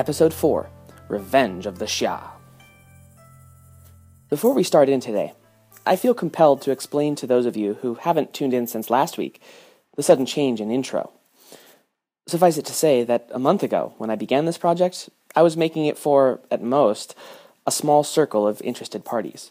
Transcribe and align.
Episode 0.00 0.32
4 0.32 0.66
Revenge 1.08 1.66
of 1.66 1.78
the 1.78 1.84
Xia. 1.84 2.22
Before 4.30 4.54
we 4.54 4.62
start 4.62 4.88
in 4.88 4.98
today, 4.98 5.34
I 5.84 5.94
feel 5.94 6.14
compelled 6.14 6.62
to 6.62 6.70
explain 6.70 7.16
to 7.16 7.26
those 7.26 7.44
of 7.44 7.54
you 7.54 7.74
who 7.82 7.96
haven't 7.96 8.32
tuned 8.32 8.54
in 8.54 8.66
since 8.66 8.88
last 8.88 9.18
week 9.18 9.42
the 9.96 10.02
sudden 10.02 10.24
change 10.24 10.58
in 10.58 10.70
intro. 10.70 11.12
Suffice 12.26 12.56
it 12.56 12.64
to 12.64 12.72
say 12.72 13.04
that 13.04 13.28
a 13.30 13.38
month 13.38 13.62
ago, 13.62 13.92
when 13.98 14.08
I 14.08 14.16
began 14.16 14.46
this 14.46 14.56
project, 14.56 15.10
I 15.36 15.42
was 15.42 15.54
making 15.54 15.84
it 15.84 15.98
for, 15.98 16.40
at 16.50 16.62
most, 16.62 17.14
a 17.66 17.70
small 17.70 18.02
circle 18.02 18.48
of 18.48 18.62
interested 18.62 19.04
parties. 19.04 19.50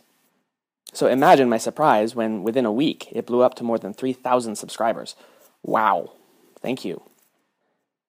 So 0.94 1.06
imagine 1.06 1.48
my 1.48 1.60
surprise 1.60 2.16
when, 2.16 2.42
within 2.42 2.66
a 2.66 2.74
week, 2.74 3.10
it 3.12 3.28
blew 3.28 3.44
up 3.44 3.54
to 3.58 3.64
more 3.64 3.78
than 3.78 3.94
3,000 3.94 4.56
subscribers. 4.56 5.16
Wow. 5.62 6.14
Thank 6.60 6.84
you. 6.84 7.04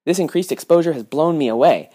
This 0.07 0.19
increased 0.19 0.51
exposure 0.51 0.95
has 0.95 1.03
blown 1.03 1.37
me 1.37 1.47
away, 1.47 1.91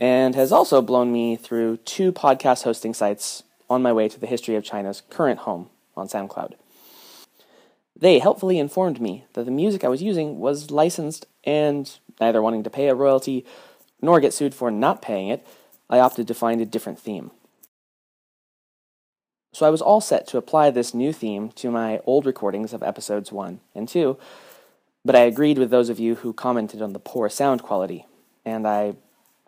and 0.00 0.34
has 0.34 0.50
also 0.50 0.80
blown 0.80 1.12
me 1.12 1.36
through 1.36 1.76
two 1.76 2.10
podcast 2.10 2.64
hosting 2.64 2.94
sites 2.94 3.42
on 3.68 3.82
my 3.82 3.92
way 3.92 4.08
to 4.08 4.18
the 4.18 4.26
history 4.26 4.56
of 4.56 4.64
China's 4.64 5.02
current 5.10 5.40
home 5.40 5.68
on 5.94 6.08
SoundCloud. 6.08 6.54
They 7.94 8.18
helpfully 8.18 8.58
informed 8.58 8.98
me 8.98 9.26
that 9.34 9.44
the 9.44 9.50
music 9.50 9.84
I 9.84 9.88
was 9.88 10.02
using 10.02 10.40
was 10.40 10.70
licensed, 10.70 11.26
and 11.44 11.98
neither 12.18 12.40
wanting 12.40 12.62
to 12.64 12.70
pay 12.70 12.88
a 12.88 12.94
royalty 12.94 13.44
nor 14.00 14.20
get 14.20 14.32
sued 14.32 14.54
for 14.54 14.70
not 14.70 15.02
paying 15.02 15.28
it, 15.28 15.46
I 15.90 16.00
opted 16.00 16.26
to 16.28 16.34
find 16.34 16.62
a 16.62 16.66
different 16.66 16.98
theme. 16.98 17.30
So 19.52 19.66
I 19.66 19.70
was 19.70 19.82
all 19.82 20.00
set 20.00 20.26
to 20.28 20.38
apply 20.38 20.70
this 20.70 20.94
new 20.94 21.12
theme 21.12 21.50
to 21.56 21.70
my 21.70 22.00
old 22.06 22.24
recordings 22.24 22.72
of 22.72 22.82
episodes 22.82 23.32
1 23.32 23.60
and 23.74 23.86
2, 23.86 24.16
but 25.04 25.14
I 25.14 25.20
agreed 25.20 25.58
with 25.58 25.70
those 25.70 25.90
of 25.90 25.98
you 25.98 26.14
who 26.14 26.32
commented 26.32 26.80
on 26.80 26.94
the 26.94 26.98
poor 26.98 27.28
sound 27.28 27.62
quality, 27.62 28.06
and 28.46 28.66
I 28.66 28.94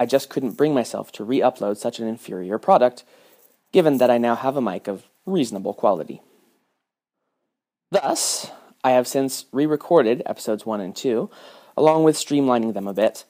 I 0.02 0.04
just 0.04 0.28
couldn't 0.28 0.56
bring 0.56 0.74
myself 0.74 1.12
to 1.12 1.22
re 1.22 1.38
upload 1.38 1.76
such 1.76 2.00
an 2.00 2.08
inferior 2.08 2.58
product, 2.58 3.04
given 3.70 3.98
that 3.98 4.10
I 4.10 4.18
now 4.18 4.34
have 4.34 4.56
a 4.56 4.60
mic 4.60 4.88
of 4.88 5.06
reasonable 5.26 5.74
quality. 5.74 6.20
Thus, 7.92 8.50
I 8.82 8.90
have 8.90 9.06
since 9.06 9.44
re 9.52 9.64
recorded 9.64 10.20
episodes 10.26 10.66
1 10.66 10.80
and 10.80 10.96
2, 10.96 11.30
along 11.76 12.02
with 12.02 12.16
streamlining 12.16 12.74
them 12.74 12.88
a 12.88 12.92
bit. 12.92 13.24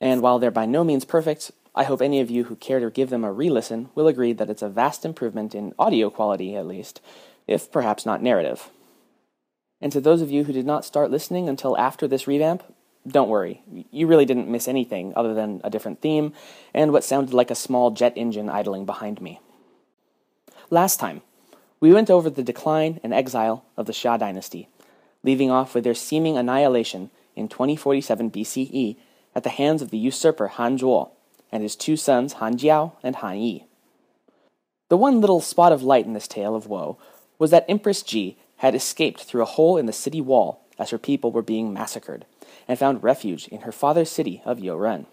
And 0.00 0.22
while 0.22 0.40
they're 0.40 0.50
by 0.50 0.66
no 0.66 0.82
means 0.82 1.04
perfect, 1.04 1.52
I 1.72 1.84
hope 1.84 2.02
any 2.02 2.20
of 2.20 2.32
you 2.32 2.42
who 2.46 2.56
care 2.56 2.80
to 2.80 2.90
give 2.90 3.10
them 3.10 3.22
a 3.22 3.30
re 3.30 3.48
listen 3.48 3.90
will 3.94 4.08
agree 4.08 4.32
that 4.32 4.50
it's 4.50 4.62
a 4.62 4.68
vast 4.68 5.04
improvement 5.04 5.54
in 5.54 5.72
audio 5.78 6.10
quality, 6.10 6.56
at 6.56 6.66
least, 6.66 7.00
if 7.46 7.70
perhaps 7.70 8.04
not 8.04 8.20
narrative. 8.20 8.70
And 9.80 9.92
to 9.92 10.00
those 10.00 10.20
of 10.20 10.32
you 10.32 10.42
who 10.42 10.52
did 10.52 10.66
not 10.66 10.84
start 10.84 11.12
listening 11.12 11.48
until 11.48 11.78
after 11.78 12.08
this 12.08 12.26
revamp, 12.26 12.64
don't 13.06 13.28
worry, 13.28 13.62
you 13.90 14.06
really 14.06 14.24
didn't 14.24 14.48
miss 14.48 14.68
anything 14.68 15.12
other 15.14 15.34
than 15.34 15.60
a 15.62 15.70
different 15.70 16.00
theme 16.00 16.32
and 16.74 16.92
what 16.92 17.04
sounded 17.04 17.34
like 17.34 17.50
a 17.50 17.54
small 17.54 17.90
jet 17.90 18.12
engine 18.16 18.48
idling 18.48 18.84
behind 18.84 19.20
me. 19.20 19.40
Last 20.70 20.98
time, 20.98 21.22
we 21.78 21.92
went 21.92 22.10
over 22.10 22.28
the 22.28 22.42
decline 22.42 23.00
and 23.02 23.14
exile 23.14 23.64
of 23.76 23.86
the 23.86 23.92
Xia 23.92 24.18
dynasty, 24.18 24.68
leaving 25.22 25.50
off 25.50 25.74
with 25.74 25.84
their 25.84 25.94
seeming 25.94 26.36
annihilation 26.36 27.10
in 27.36 27.48
2047 27.48 28.30
BCE 28.30 28.96
at 29.34 29.44
the 29.44 29.50
hands 29.50 29.82
of 29.82 29.90
the 29.90 29.98
usurper 29.98 30.48
Han 30.48 30.78
Zhuo 30.78 31.10
and 31.52 31.62
his 31.62 31.76
two 31.76 31.96
sons 31.96 32.34
Han 32.34 32.56
Jiao 32.56 32.92
and 33.02 33.16
Han 33.16 33.38
Yi. 33.38 33.66
The 34.88 34.96
one 34.96 35.20
little 35.20 35.40
spot 35.40 35.72
of 35.72 35.82
light 35.82 36.06
in 36.06 36.12
this 36.12 36.28
tale 36.28 36.56
of 36.56 36.66
woe 36.66 36.98
was 37.38 37.50
that 37.50 37.66
Empress 37.68 38.02
Ji 38.02 38.38
had 38.58 38.74
escaped 38.74 39.22
through 39.22 39.42
a 39.42 39.46
hole 39.46 39.76
in 39.76 39.86
the 39.86 39.92
city 39.92 40.20
wall 40.20 40.65
as 40.78 40.90
her 40.90 40.98
people 40.98 41.32
were 41.32 41.42
being 41.42 41.72
massacred 41.72 42.24
and 42.68 42.78
found 42.78 43.02
refuge 43.02 43.48
in 43.48 43.62
her 43.62 43.72
father's 43.72 44.10
city 44.10 44.42
of 44.44 44.58
Youren. 44.58 45.06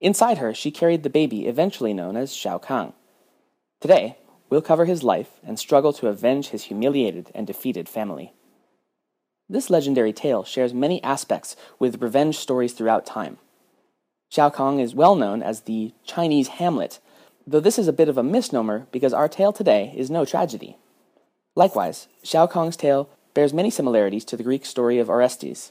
Inside 0.00 0.38
her, 0.38 0.52
she 0.52 0.70
carried 0.70 1.02
the 1.02 1.10
baby 1.10 1.46
eventually 1.46 1.94
known 1.94 2.16
as 2.16 2.34
Shao 2.34 2.58
Kang. 2.58 2.92
Today, 3.80 4.18
we'll 4.50 4.62
cover 4.62 4.84
his 4.84 5.02
life 5.02 5.40
and 5.44 5.58
struggle 5.58 5.92
to 5.94 6.08
avenge 6.08 6.48
his 6.48 6.64
humiliated 6.64 7.30
and 7.34 7.46
defeated 7.46 7.88
family. 7.88 8.32
This 9.48 9.70
legendary 9.70 10.12
tale 10.12 10.44
shares 10.44 10.74
many 10.74 11.02
aspects 11.02 11.56
with 11.78 12.02
revenge 12.02 12.36
stories 12.36 12.72
throughout 12.72 13.06
time. 13.06 13.38
Shao 14.28 14.50
Kang 14.50 14.80
is 14.80 14.94
well 14.94 15.14
known 15.14 15.42
as 15.42 15.62
the 15.62 15.94
Chinese 16.04 16.48
Hamlet, 16.48 16.98
though 17.46 17.60
this 17.60 17.78
is 17.78 17.86
a 17.86 17.92
bit 17.92 18.08
of 18.08 18.18
a 18.18 18.24
misnomer 18.24 18.86
because 18.90 19.14
our 19.14 19.28
tale 19.28 19.52
today 19.52 19.94
is 19.96 20.10
no 20.10 20.24
tragedy. 20.24 20.76
Likewise, 21.54 22.08
Shao 22.24 22.46
Kang's 22.46 22.76
tale 22.76 23.08
bears 23.36 23.52
many 23.52 23.68
similarities 23.68 24.24
to 24.24 24.36
the 24.36 24.42
Greek 24.42 24.64
story 24.64 24.98
of 24.98 25.10
Orestes. 25.10 25.70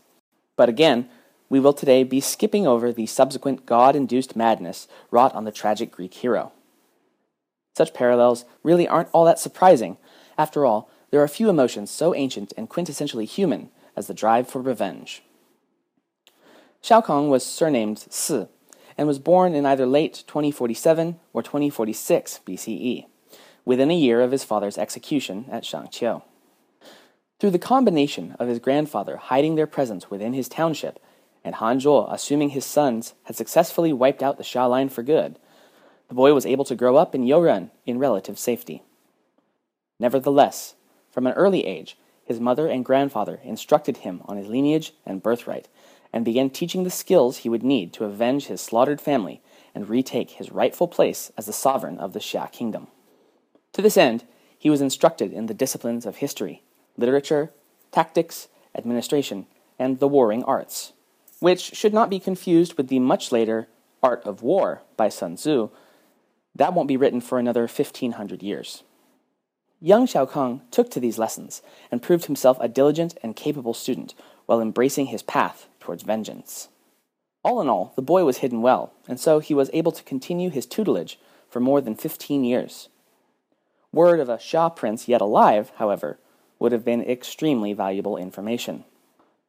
But 0.55 0.69
again, 0.69 1.09
we 1.49 1.59
will 1.59 1.73
today 1.73 2.03
be 2.03 2.21
skipping 2.21 2.67
over 2.67 2.93
the 2.93 3.07
subsequent 3.07 3.65
God 3.65 3.95
induced 3.95 4.35
madness 4.35 4.87
wrought 5.09 5.33
on 5.33 5.45
the 5.45 5.51
tragic 5.51 5.91
Greek 5.91 6.13
hero. 6.13 6.51
Such 7.75 7.95
parallels 7.95 8.45
really 8.61 8.87
aren't 8.87 9.09
all 9.13 9.25
that 9.25 9.39
surprising. 9.39 9.97
After 10.37 10.63
all, 10.63 10.91
there 11.09 11.21
are 11.21 11.27
few 11.27 11.49
emotions 11.49 11.89
so 11.89 12.13
ancient 12.13 12.53
and 12.55 12.69
quintessentially 12.69 13.27
human 13.27 13.71
as 13.95 14.05
the 14.05 14.13
drive 14.13 14.47
for 14.47 14.61
revenge. 14.61 15.23
Shao 16.83 17.01
Kang 17.01 17.29
was 17.29 17.43
surnamed 17.43 18.05
Si 18.11 18.45
and 18.95 19.07
was 19.07 19.17
born 19.17 19.55
in 19.55 19.65
either 19.65 19.87
late 19.87 20.23
2047 20.27 21.19
or 21.33 21.41
2046 21.41 22.41
BCE, 22.45 23.07
within 23.65 23.89
a 23.89 23.97
year 23.97 24.21
of 24.21 24.31
his 24.31 24.43
father's 24.43 24.77
execution 24.77 25.45
at 25.49 25.63
Shangqiu. 25.63 26.21
Through 27.40 27.51
the 27.51 27.59
combination 27.59 28.35
of 28.40 28.47
his 28.47 28.59
grandfather 28.59 29.18
hiding 29.18 29.56
their 29.56 29.68
presence 29.68 30.09
within 30.09 30.34
his 30.34 30.47
township 30.47 31.00
and 31.44 31.56
Han 31.56 31.79
Zhuo 31.79 32.12
assuming 32.12 32.50
his 32.50 32.66
sons 32.66 33.13
had 33.23 33.35
successfully 33.35 33.94
wiped 33.94 34.23
out 34.23 34.38
the 34.38 34.44
Xia 34.44 34.69
line 34.69 34.90
for 34.90 35.03
good, 35.03 35.38
the 36.07 36.16
boy 36.16 36.34
was 36.34 36.46
able 36.46 36.66
to 36.66 36.75
grow 36.75 36.96
up 36.96 37.13
in 37.13 37.25
Youren 37.25 37.72
in 37.85 38.00
relative 38.00 38.40
safety. 38.40 38.84
Nevertheless, 40.00 40.75
from 41.09 41.28
an 41.28 41.34
early 41.34 41.66
age, 41.66 41.97
his 42.23 42.40
mother 42.40 42.68
and 42.68 42.84
grandfather 42.84 43.40
instructed 43.44 43.97
him 43.97 44.22
on 44.25 44.38
his 44.38 44.47
lineage 44.47 44.94
and 45.06 45.22
birthright, 45.22 45.67
and 46.12 46.25
began 46.25 46.50
teaching 46.50 46.84
the 46.84 46.90
skills 46.90 47.38
he 47.38 47.50
would 47.50 47.63
need 47.63 47.91
to 47.94 48.06
avenge 48.06 48.47
his 48.47 48.62
slaughtered 48.62 49.02
family 49.02 49.41
and 49.73 49.90
retake 49.90 50.31
his 50.31 50.52
rightful 50.52 50.88
place 50.88 51.31
as 51.38 51.46
the 51.46 51.53
sovereign 51.53 52.00
of 52.00 52.13
the 52.13 52.19
Xia 52.19 52.52
kingdom. 52.52 52.88
To 53.73 53.81
this 53.81 53.97
end, 53.97 54.23
he 54.57 54.69
was 54.69 54.81
instructed 54.81 55.34
in 55.34 55.47
the 55.47 55.53
disciplines 55.53 56.06
of 56.06 56.17
history, 56.17 56.64
literature, 56.97 57.51
tactics, 57.91 58.47
administration, 58.75 59.47
and 59.79 59.99
the 59.99 60.07
warring 60.07 60.43
arts, 60.43 60.93
which 61.39 61.75
should 61.75 61.93
not 61.93 62.09
be 62.09 62.19
confused 62.19 62.77
with 62.77 62.87
the 62.87 62.99
much 62.99 63.31
later 63.31 63.67
Art 64.01 64.23
of 64.25 64.41
War 64.41 64.81
by 64.97 65.09
Sun 65.09 65.35
Tzu. 65.35 65.69
That 66.53 66.73
won't 66.73 66.87
be 66.87 66.97
written 66.97 67.21
for 67.21 67.39
another 67.39 67.63
1500 67.63 68.43
years. 68.43 68.83
Young 69.81 70.07
Shao 70.07 70.25
Kang 70.25 70.61
took 70.71 70.89
to 70.91 70.99
these 70.99 71.17
lessons 71.17 71.61
and 71.91 72.01
proved 72.01 72.25
himself 72.25 72.57
a 72.61 72.67
diligent 72.67 73.17
and 73.21 73.35
capable 73.35 73.73
student 73.73 74.13
while 74.45 74.61
embracing 74.61 75.07
his 75.07 75.21
path 75.21 75.67
towards 75.79 76.03
vengeance. 76.03 76.69
All 77.43 77.61
in 77.61 77.69
all, 77.69 77.93
the 77.95 78.01
boy 78.01 78.23
was 78.23 78.37
hidden 78.37 78.61
well, 78.61 78.93
and 79.07 79.19
so 79.19 79.39
he 79.39 79.53
was 79.53 79.69
able 79.73 79.91
to 79.91 80.03
continue 80.03 80.49
his 80.49 80.65
tutelage 80.65 81.19
for 81.49 81.59
more 81.59 81.81
than 81.81 81.95
15 81.95 82.43
years. 82.43 82.89
Word 83.91 84.19
of 84.19 84.29
a 84.29 84.37
Xia 84.37 84.75
prince 84.75 85.07
yet 85.07 85.21
alive, 85.21 85.71
however, 85.75 86.19
would 86.66 86.72
have 86.72 86.84
been 86.84 87.03
extremely 87.03 87.73
valuable 87.73 88.17
information. 88.17 88.85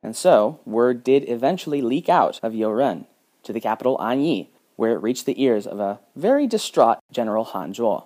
And 0.02 0.14
so, 0.14 0.60
word 0.66 1.02
did 1.02 1.26
eventually 1.30 1.80
leak 1.80 2.10
out 2.10 2.38
of 2.42 2.52
Youren 2.52 3.06
to 3.42 3.54
the 3.54 3.60
capital 3.60 3.96
Anyi, 3.96 4.48
where 4.76 4.92
it 4.92 5.02
reached 5.02 5.24
the 5.24 5.42
ears 5.42 5.66
of 5.66 5.80
a 5.80 5.98
very 6.14 6.46
distraught 6.46 6.98
General 7.10 7.44
Han 7.44 7.72
Zhuo. 7.72 8.04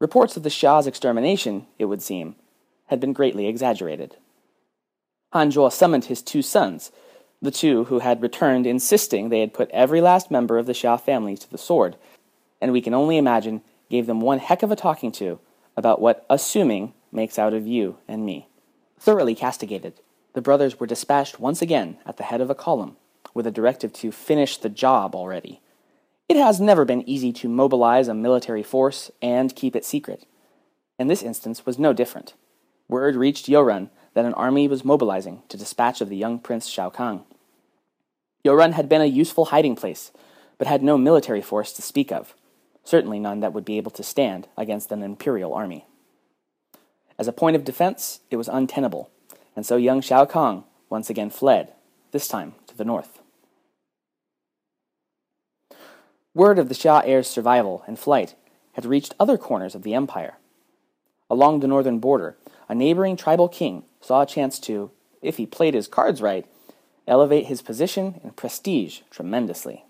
Reports 0.00 0.38
of 0.38 0.42
the 0.42 0.48
Xia's 0.48 0.86
extermination, 0.86 1.66
it 1.78 1.84
would 1.84 2.00
seem, 2.00 2.36
had 2.86 2.98
been 2.98 3.12
greatly 3.12 3.46
exaggerated. 3.46 4.16
Han 5.34 5.50
Zhuo 5.50 5.70
summoned 5.70 6.06
his 6.06 6.22
two 6.22 6.40
sons, 6.40 6.92
the 7.42 7.50
two 7.50 7.84
who 7.84 7.98
had 7.98 8.22
returned 8.22 8.66
insisting 8.66 9.28
they 9.28 9.40
had 9.40 9.52
put 9.52 9.68
every 9.70 10.00
last 10.00 10.30
member 10.30 10.56
of 10.56 10.64
the 10.64 10.72
Xia 10.72 10.98
family 10.98 11.36
to 11.36 11.50
the 11.50 11.58
sword, 11.58 11.96
and 12.58 12.72
we 12.72 12.80
can 12.80 12.94
only 12.94 13.18
imagine 13.18 13.60
gave 13.90 14.06
them 14.06 14.22
one 14.22 14.38
heck 14.38 14.62
of 14.62 14.72
a 14.72 14.76
talking 14.76 15.12
to 15.12 15.40
about 15.76 16.00
what 16.00 16.24
assuming 16.30 16.94
makes 17.14 17.38
out 17.38 17.54
of 17.54 17.66
you 17.66 17.98
and 18.08 18.26
me. 18.26 18.48
Thoroughly 18.98 19.34
castigated, 19.34 20.00
the 20.34 20.42
brothers 20.42 20.80
were 20.80 20.86
dispatched 20.86 21.38
once 21.38 21.62
again 21.62 21.98
at 22.04 22.16
the 22.16 22.24
head 22.24 22.40
of 22.40 22.50
a 22.50 22.54
column, 22.54 22.96
with 23.32 23.46
a 23.46 23.50
directive 23.50 23.92
to 23.94 24.12
finish 24.12 24.56
the 24.56 24.68
job 24.68 25.14
already. 25.14 25.60
It 26.28 26.36
has 26.36 26.60
never 26.60 26.84
been 26.84 27.08
easy 27.08 27.32
to 27.34 27.48
mobilize 27.48 28.08
a 28.08 28.14
military 28.14 28.62
force 28.62 29.10
and 29.22 29.54
keep 29.54 29.76
it 29.76 29.84
secret, 29.84 30.26
and 30.98 31.08
this 31.08 31.22
instance 31.22 31.66
was 31.66 31.78
no 31.78 31.92
different. 31.92 32.34
Word 32.88 33.16
reached 33.16 33.46
Youren 33.46 33.90
that 34.14 34.24
an 34.24 34.34
army 34.34 34.68
was 34.68 34.84
mobilizing 34.84 35.42
to 35.48 35.56
dispatch 35.56 36.00
of 36.00 36.08
the 36.08 36.16
young 36.16 36.38
prince 36.38 36.66
Shao 36.66 36.90
Kang. 36.90 37.24
Youren 38.44 38.72
had 38.72 38.88
been 38.88 39.00
a 39.00 39.06
useful 39.06 39.46
hiding 39.46 39.76
place, 39.76 40.12
but 40.58 40.66
had 40.66 40.82
no 40.82 40.96
military 40.96 41.42
force 41.42 41.72
to 41.72 41.82
speak 41.82 42.12
of, 42.12 42.34
certainly 42.84 43.18
none 43.18 43.40
that 43.40 43.52
would 43.52 43.64
be 43.64 43.76
able 43.76 43.90
to 43.92 44.02
stand 44.02 44.48
against 44.56 44.92
an 44.92 45.02
imperial 45.02 45.54
army. 45.54 45.86
As 47.18 47.28
a 47.28 47.32
point 47.32 47.56
of 47.56 47.64
defense, 47.64 48.20
it 48.30 48.36
was 48.36 48.48
untenable, 48.48 49.10
and 49.54 49.64
so 49.64 49.76
young 49.76 50.00
Shao 50.00 50.24
Kang 50.24 50.64
once 50.90 51.10
again 51.10 51.30
fled, 51.30 51.72
this 52.10 52.28
time 52.28 52.54
to 52.66 52.76
the 52.76 52.84
north. 52.84 53.20
Word 56.34 56.58
of 56.58 56.68
the 56.68 56.74
Xia 56.74 57.02
heir's 57.04 57.28
survival 57.28 57.84
and 57.86 57.98
flight 57.98 58.34
had 58.72 58.84
reached 58.84 59.14
other 59.20 59.38
corners 59.38 59.74
of 59.74 59.82
the 59.82 59.94
empire. 59.94 60.36
Along 61.30 61.60
the 61.60 61.68
northern 61.68 62.00
border, 62.00 62.36
a 62.68 62.74
neighboring 62.74 63.16
tribal 63.16 63.48
king 63.48 63.84
saw 64.00 64.22
a 64.22 64.26
chance 64.26 64.58
to, 64.60 64.90
if 65.22 65.36
he 65.36 65.46
played 65.46 65.74
his 65.74 65.88
cards 65.88 66.20
right, 66.20 66.46
elevate 67.06 67.46
his 67.46 67.62
position 67.62 68.20
and 68.22 68.36
prestige 68.36 69.00
tremendously. 69.10 69.84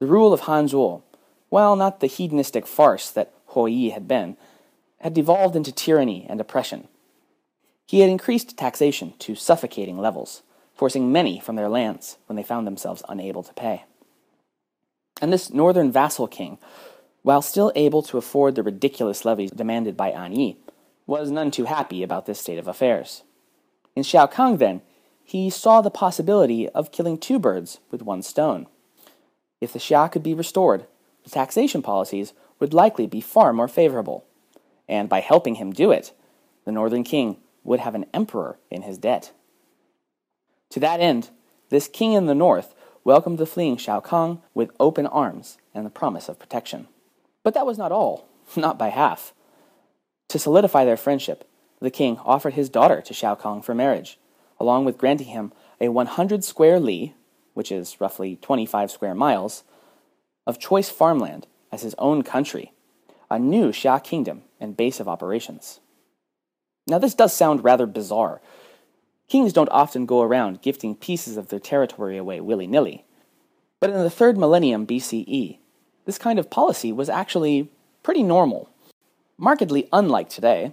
The 0.00 0.06
rule 0.06 0.32
of 0.32 0.40
Han 0.40 0.68
Zhuo, 0.68 1.02
while 1.48 1.76
not 1.76 2.00
the 2.00 2.06
hedonistic 2.06 2.66
farce 2.66 3.10
that 3.10 3.32
Hou 3.48 3.66
Yi 3.66 3.90
had 3.90 4.08
been, 4.08 4.36
had 5.00 5.14
devolved 5.14 5.56
into 5.56 5.72
tyranny 5.72 6.26
and 6.28 6.40
oppression. 6.40 6.88
He 7.86 8.00
had 8.00 8.10
increased 8.10 8.56
taxation 8.56 9.14
to 9.20 9.34
suffocating 9.34 9.98
levels, 9.98 10.42
forcing 10.74 11.10
many 11.10 11.40
from 11.40 11.56
their 11.56 11.68
lands 11.68 12.18
when 12.26 12.36
they 12.36 12.42
found 12.42 12.66
themselves 12.66 13.02
unable 13.08 13.42
to 13.42 13.54
pay. 13.54 13.84
And 15.20 15.32
this 15.32 15.52
northern 15.52 15.90
vassal 15.90 16.28
king, 16.28 16.58
while 17.22 17.42
still 17.42 17.72
able 17.74 18.02
to 18.02 18.18
afford 18.18 18.54
the 18.54 18.62
ridiculous 18.62 19.24
levies 19.24 19.50
demanded 19.50 19.96
by 19.96 20.10
An 20.10 20.32
Yi, 20.32 20.56
was 21.06 21.30
none 21.30 21.50
too 21.50 21.64
happy 21.64 22.02
about 22.02 22.26
this 22.26 22.38
state 22.38 22.58
of 22.58 22.68
affairs. 22.68 23.22
In 23.96 24.02
Shao 24.02 24.26
Kang, 24.26 24.58
then, 24.58 24.82
he 25.24 25.50
saw 25.50 25.80
the 25.80 25.90
possibility 25.90 26.68
of 26.68 26.92
killing 26.92 27.18
two 27.18 27.38
birds 27.38 27.80
with 27.90 28.02
one 28.02 28.22
stone. 28.22 28.66
If 29.60 29.72
the 29.72 29.78
Xia 29.78 30.10
could 30.10 30.22
be 30.22 30.34
restored, 30.34 30.86
the 31.24 31.30
taxation 31.30 31.82
policies 31.82 32.32
would 32.60 32.72
likely 32.72 33.06
be 33.06 33.20
far 33.20 33.52
more 33.52 33.68
favorable. 33.68 34.24
And 34.88 35.08
by 35.08 35.20
helping 35.20 35.56
him 35.56 35.72
do 35.72 35.90
it, 35.90 36.12
the 36.64 36.72
Northern 36.72 37.04
King 37.04 37.36
would 37.64 37.80
have 37.80 37.94
an 37.94 38.06
emperor 38.14 38.58
in 38.70 38.82
his 38.82 38.98
debt. 38.98 39.32
To 40.70 40.80
that 40.80 41.00
end, 41.00 41.30
this 41.70 41.88
king 41.88 42.12
in 42.12 42.26
the 42.26 42.34
north 42.34 42.74
welcomed 43.04 43.38
the 43.38 43.46
fleeing 43.46 43.76
Shao 43.76 44.00
Kang 44.00 44.42
with 44.54 44.70
open 44.80 45.06
arms 45.06 45.58
and 45.74 45.84
the 45.84 45.90
promise 45.90 46.28
of 46.28 46.38
protection. 46.38 46.88
But 47.42 47.54
that 47.54 47.66
was 47.66 47.78
not 47.78 47.92
all, 47.92 48.28
not 48.56 48.78
by 48.78 48.88
half. 48.88 49.34
To 50.28 50.38
solidify 50.38 50.84
their 50.84 50.96
friendship, 50.96 51.48
the 51.80 51.90
king 51.90 52.18
offered 52.24 52.54
his 52.54 52.68
daughter 52.68 53.00
to 53.00 53.14
Shao 53.14 53.34
Kang 53.34 53.62
for 53.62 53.74
marriage, 53.74 54.18
along 54.58 54.84
with 54.84 54.98
granting 54.98 55.28
him 55.28 55.52
a 55.80 55.88
100 55.88 56.44
square 56.44 56.80
li, 56.80 57.14
which 57.54 57.72
is 57.72 58.00
roughly 58.00 58.36
25 58.36 58.90
square 58.90 59.14
miles, 59.14 59.64
of 60.46 60.58
choice 60.58 60.90
farmland 60.90 61.46
as 61.70 61.82
his 61.82 61.94
own 61.98 62.22
country, 62.22 62.72
a 63.30 63.38
new 63.38 63.70
Xia 63.70 64.02
kingdom 64.02 64.42
and 64.60 64.76
base 64.76 65.00
of 65.00 65.08
operations. 65.08 65.80
Now, 66.86 66.98
this 66.98 67.14
does 67.14 67.34
sound 67.34 67.64
rather 67.64 67.86
bizarre. 67.86 68.40
Kings 69.28 69.52
don't 69.52 69.68
often 69.68 70.06
go 70.06 70.22
around 70.22 70.62
gifting 70.62 70.94
pieces 70.94 71.36
of 71.36 71.48
their 71.48 71.58
territory 71.58 72.16
away 72.16 72.40
willy 72.40 72.66
nilly. 72.66 73.04
But 73.80 73.90
in 73.90 74.02
the 74.02 74.10
third 74.10 74.38
millennium 74.38 74.86
BCE, 74.86 75.58
this 76.06 76.18
kind 76.18 76.38
of 76.38 76.50
policy 76.50 76.90
was 76.90 77.10
actually 77.10 77.70
pretty 78.02 78.22
normal. 78.22 78.70
Markedly 79.36 79.88
unlike 79.92 80.30
today, 80.30 80.72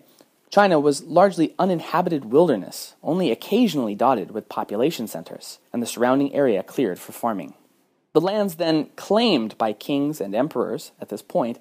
China 0.49 0.79
was 0.79 1.03
largely 1.03 1.53
uninhabited 1.59 2.25
wilderness, 2.25 2.95
only 3.03 3.29
occasionally 3.29 3.93
dotted 3.93 4.31
with 4.31 4.47
population 4.47 5.07
centers, 5.07 5.59
and 5.73 5.83
the 5.83 5.87
surrounding 5.87 6.33
area 6.33 6.63
cleared 6.63 6.97
for 6.97 7.11
farming. 7.11 7.53
The 8.13 8.21
lands 8.21 8.55
then 8.55 8.85
claimed 8.95 9.57
by 9.57 9.73
kings 9.73 10.21
and 10.21 10.33
emperors 10.33 10.93
at 11.01 11.09
this 11.09 11.21
point 11.21 11.59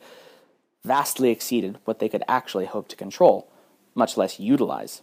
vastly 0.84 1.30
exceeded 1.30 1.78
what 1.84 1.98
they 1.98 2.08
could 2.08 2.22
actually 2.28 2.66
hope 2.66 2.88
to 2.88 2.96
control, 2.96 3.48
much 3.94 4.16
less 4.16 4.38
utilize. 4.38 5.02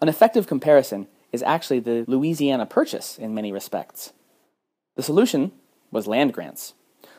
An 0.00 0.08
effective 0.08 0.46
comparison 0.46 1.06
is 1.32 1.42
actually 1.42 1.80
the 1.80 2.04
Louisiana 2.06 2.66
Purchase 2.66 3.18
in 3.18 3.34
many 3.34 3.52
respects. 3.52 4.12
The 4.96 5.02
solution 5.02 5.52
was 5.90 6.06
land 6.06 6.32
grants, 6.32 6.74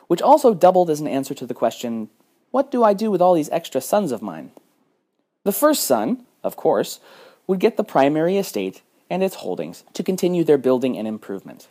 which 0.06 0.22
also 0.22 0.54
doubled 0.54 0.90
as 0.90 1.00
an 1.00 1.08
answer 1.08 1.34
to 1.34 1.46
the 1.46 1.54
question 1.54 2.10
what 2.50 2.70
do 2.70 2.82
I 2.82 2.94
do 2.94 3.10
with 3.10 3.20
all 3.20 3.34
these 3.34 3.50
extra 3.50 3.80
sons 3.80 4.10
of 4.10 4.22
mine? 4.22 4.52
The 5.44 5.52
first 5.52 5.84
son, 5.84 6.24
of 6.42 6.56
course, 6.56 6.98
would 7.46 7.60
get 7.60 7.76
the 7.76 7.84
primary 7.84 8.38
estate 8.38 8.82
and 9.10 9.22
its 9.22 9.36
holdings 9.36 9.84
to 9.92 10.02
continue 10.02 10.44
their 10.44 10.58
building 10.58 10.96
and 10.96 11.06
improvement. 11.06 11.68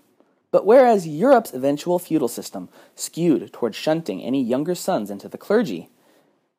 But 0.52 0.66
whereas 0.66 1.08
Europe's 1.08 1.54
eventual 1.54 2.00
feudal 2.00 2.28
system 2.28 2.70
skewed 2.96 3.52
toward 3.52 3.76
shunting 3.76 4.22
any 4.22 4.42
younger 4.42 4.76
sons 4.76 5.12
into 5.12 5.28
the 5.28 5.38
clergy, 5.38 5.90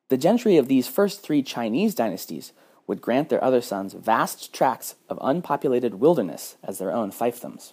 the 0.09 0.17
gentry 0.17 0.57
of 0.57 0.69
these 0.69 0.89
first 0.89 1.23
three 1.23 1.43
Chinese 1.43 1.95
dynasties 1.95 2.53
would 2.87 3.03
grant 3.03 3.29
their 3.29 3.43
other 3.43 3.61
sons 3.61 3.93
vast 3.93 4.53
tracts 4.53 4.95
of 5.09 5.19
unpopulated 5.21 5.95
wilderness 5.95 6.57
as 6.63 6.79
their 6.79 6.93
own 6.93 7.11
fiefdoms. 7.11 7.73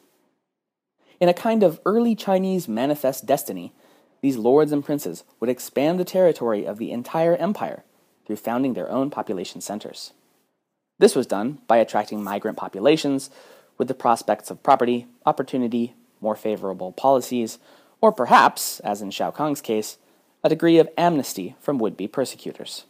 In 1.19 1.29
a 1.29 1.33
kind 1.33 1.63
of 1.63 1.79
early 1.85 2.15
Chinese 2.15 2.67
manifest 2.67 3.25
destiny, 3.25 3.73
these 4.21 4.37
lords 4.37 4.71
and 4.71 4.83
princes 4.83 5.23
would 5.39 5.49
expand 5.49 5.99
the 5.99 6.05
territory 6.05 6.65
of 6.65 6.77
the 6.77 6.91
entire 6.91 7.35
empire 7.35 7.83
through 8.25 8.35
founding 8.37 8.73
their 8.73 8.89
own 8.89 9.09
population 9.09 9.61
centers. 9.61 10.11
This 10.99 11.15
was 11.15 11.27
done 11.27 11.59
by 11.67 11.77
attracting 11.77 12.23
migrant 12.23 12.57
populations 12.57 13.29
with 13.77 13.87
the 13.87 13.93
prospects 13.93 14.49
of 14.49 14.63
property, 14.63 15.07
opportunity, 15.25 15.93
more 16.21 16.35
favorable 16.35 16.91
policies, 16.91 17.59
or 18.01 18.11
perhaps, 18.11 18.79
as 18.81 19.01
in 19.01 19.11
Shao 19.11 19.31
Kang's 19.31 19.61
case, 19.61 19.97
a 20.43 20.49
degree 20.49 20.77
of 20.77 20.89
amnesty 20.97 21.55
from 21.59 21.79
would 21.79 21.97
be 21.97 22.07
persecutors. 22.07 22.85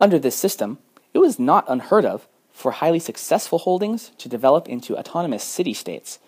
Under 0.00 0.18
this 0.18 0.36
system, 0.36 0.78
it 1.12 1.18
was 1.18 1.38
not 1.38 1.64
unheard 1.68 2.04
of 2.04 2.26
for 2.52 2.72
highly 2.72 2.98
successful 2.98 3.58
holdings 3.58 4.12
to 4.18 4.28
develop 4.28 4.68
into 4.68 4.96
autonomous 4.96 5.44
city 5.44 5.74
states 5.74 6.18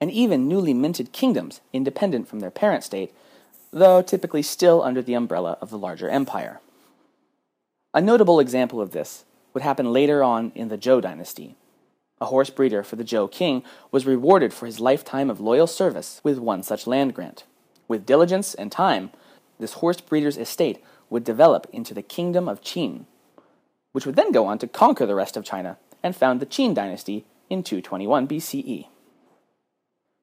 and 0.00 0.10
even 0.10 0.48
newly 0.48 0.74
minted 0.74 1.12
kingdoms 1.12 1.60
independent 1.72 2.28
from 2.28 2.40
their 2.40 2.50
parent 2.50 2.84
state, 2.84 3.12
though 3.72 4.02
typically 4.02 4.42
still 4.42 4.82
under 4.82 5.02
the 5.02 5.14
umbrella 5.14 5.56
of 5.60 5.70
the 5.70 5.78
larger 5.78 6.08
empire. 6.08 6.60
A 7.92 8.00
notable 8.00 8.40
example 8.40 8.80
of 8.80 8.92
this 8.92 9.24
would 9.52 9.62
happen 9.62 9.92
later 9.92 10.22
on 10.22 10.52
in 10.54 10.68
the 10.68 10.78
Zhou 10.78 11.00
dynasty. 11.00 11.56
A 12.20 12.26
horse 12.26 12.50
breeder 12.50 12.82
for 12.82 12.96
the 12.96 13.04
Zhou 13.04 13.30
king 13.30 13.62
was 13.90 14.06
rewarded 14.06 14.52
for 14.52 14.66
his 14.66 14.80
lifetime 14.80 15.30
of 15.30 15.40
loyal 15.40 15.66
service 15.66 16.20
with 16.22 16.38
one 16.38 16.62
such 16.62 16.86
land 16.86 17.14
grant. 17.14 17.44
With 17.88 18.06
diligence 18.06 18.54
and 18.54 18.70
time, 18.70 19.10
this 19.58 19.74
horse 19.74 20.00
breeder's 20.00 20.38
estate 20.38 20.82
would 21.10 21.24
develop 21.24 21.66
into 21.72 21.92
the 21.92 22.02
kingdom 22.02 22.48
of 22.48 22.62
Qin, 22.62 23.04
which 23.92 24.06
would 24.06 24.16
then 24.16 24.32
go 24.32 24.46
on 24.46 24.58
to 24.58 24.66
conquer 24.66 25.06
the 25.06 25.14
rest 25.14 25.36
of 25.36 25.44
China 25.44 25.76
and 26.02 26.16
found 26.16 26.40
the 26.40 26.46
Qin 26.46 26.74
dynasty 26.74 27.24
in 27.50 27.62
221 27.62 28.26
BCE. 28.28 28.88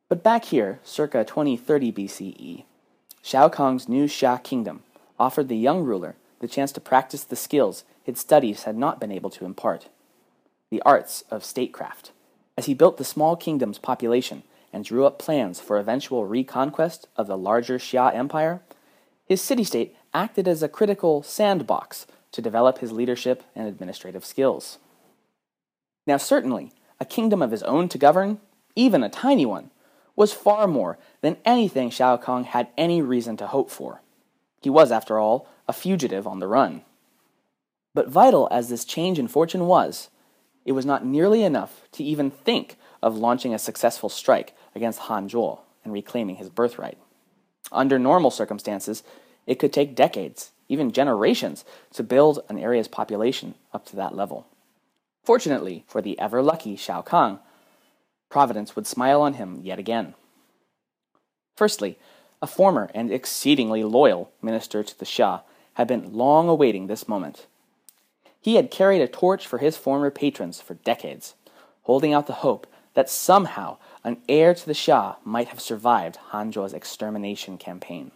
But 0.10 0.24
back 0.24 0.46
here, 0.46 0.80
circa 0.84 1.24
2030 1.24 1.92
BCE, 1.92 2.64
Shao 3.22 3.48
Kang's 3.50 3.88
new 3.88 4.06
Xia 4.06 4.42
kingdom 4.44 4.84
offered 5.20 5.48
the 5.48 5.58
young 5.58 5.84
ruler 5.84 6.16
the 6.40 6.48
chance 6.48 6.72
to 6.72 6.82
practice 6.82 7.24
the 7.24 7.36
skills 7.36 7.84
his 8.04 8.18
studies 8.18 8.64
had 8.64 8.76
not 8.76 9.00
been 9.00 9.12
able 9.12 9.30
to 9.30 9.46
impart 9.46 9.88
the 10.72 10.82
arts 10.84 11.24
of 11.30 11.46
statecraft. 11.46 12.12
As 12.58 12.66
he 12.66 12.74
built 12.74 12.98
the 12.98 13.04
small 13.04 13.36
kingdom's 13.36 13.78
population 13.78 14.44
and 14.74 14.84
drew 14.84 15.06
up 15.06 15.20
plans 15.20 15.60
for 15.60 15.78
eventual 15.78 16.26
reconquest 16.26 17.08
of 17.18 17.28
the 17.28 17.38
larger 17.38 17.78
Xia 17.78 18.16
empire, 18.16 18.62
his 19.26 19.42
city 19.42 19.64
state 19.64 19.96
acted 20.14 20.48
as 20.48 20.64
a 20.64 20.70
critical 20.70 21.22
sandbox 21.22 22.08
to 22.32 22.42
develop 22.42 22.78
his 22.78 22.92
leadership 22.92 23.44
and 23.56 23.68
administrative 23.68 24.26
skills. 24.26 24.80
Now, 26.08 26.18
certainly, 26.18 26.72
a 27.00 27.06
kingdom 27.06 27.42
of 27.42 27.52
his 27.52 27.64
own 27.64 27.90
to 27.90 27.98
govern, 27.98 28.40
even 28.76 29.04
a 29.04 29.10
tiny 29.10 29.46
one, 29.46 29.72
was 30.16 30.34
far 30.34 30.68
more 30.68 30.98
than 31.22 31.38
anything 31.46 31.90
Shao 31.90 32.18
Kang 32.18 32.46
had 32.46 32.68
any 32.78 33.02
reason 33.02 33.38
to 33.38 33.48
hope 33.48 33.70
for. 33.70 34.02
He 34.62 34.70
was, 34.70 34.92
after 34.92 35.20
all, 35.20 35.48
a 35.68 35.74
fugitive 35.74 36.28
on 36.28 36.40
the 36.40 36.48
run. 36.48 36.84
But 37.94 38.10
vital 38.10 38.48
as 38.52 38.70
this 38.70 38.86
change 38.86 39.20
in 39.20 39.28
fortune 39.28 39.66
was, 39.66 40.10
it 40.66 40.74
was 40.74 40.86
not 40.86 41.06
nearly 41.06 41.44
enough 41.44 41.82
to 41.94 42.04
even 42.04 42.32
think 42.32 42.78
of 43.02 43.18
launching 43.18 43.54
a 43.54 43.60
successful 43.60 44.10
strike 44.10 44.56
against 44.76 45.00
Han 45.00 45.30
Zhuo 45.30 45.60
and 45.84 45.94
reclaiming 45.94 46.36
his 46.36 46.50
birthright. 46.50 46.98
Under 47.72 47.98
normal 47.98 48.32
circumstances, 48.32 49.04
it 49.48 49.60
could 49.60 49.74
take 49.74 49.96
decades, 49.96 50.52
even 50.68 50.92
generations, 50.92 51.66
to 51.94 52.04
build 52.04 52.40
an 52.50 52.60
area's 52.60 52.88
population 52.88 53.56
up 53.74 53.86
to 53.88 53.96
that 53.96 54.16
level. 54.16 54.46
Fortunately 55.24 55.84
for 55.88 56.02
the 56.02 56.20
ever 56.20 56.42
lucky 56.42 56.76
Shao 56.76 57.02
Kang, 57.02 57.40
Providence 58.30 58.76
would 58.76 58.88
smile 58.88 59.22
on 59.22 59.34
him 59.34 59.60
yet 59.62 59.78
again. 59.78 60.16
Firstly, 61.58 62.00
a 62.42 62.48
former 62.48 62.90
and 62.96 63.12
exceedingly 63.12 63.84
loyal 63.84 64.32
minister 64.42 64.84
to 64.84 64.98
the 64.98 65.06
Xia 65.06 65.42
had 65.74 65.88
been 65.88 66.14
long 66.14 66.48
awaiting 66.48 66.88
this 66.88 67.08
moment. 67.08 67.46
He 68.42 68.56
had 68.56 68.72
carried 68.72 69.02
a 69.02 69.08
torch 69.08 69.46
for 69.46 69.60
his 69.60 69.78
former 69.78 70.10
patrons 70.10 70.60
for 70.60 70.74
decades, 70.74 71.36
holding 71.84 72.12
out 72.12 72.26
the 72.26 72.34
hope 72.34 72.66
that 72.96 73.10
somehow 73.10 73.78
an 74.04 74.18
heir 74.28 74.54
to 74.54 74.66
the 74.66 74.74
Xia 74.74 75.18
might 75.24 75.50
have 75.50 75.62
survived 75.62 76.18
Han 76.18 76.52
Zhuo's 76.52 76.74
extermination 76.74 77.58
campaign. 77.58 78.12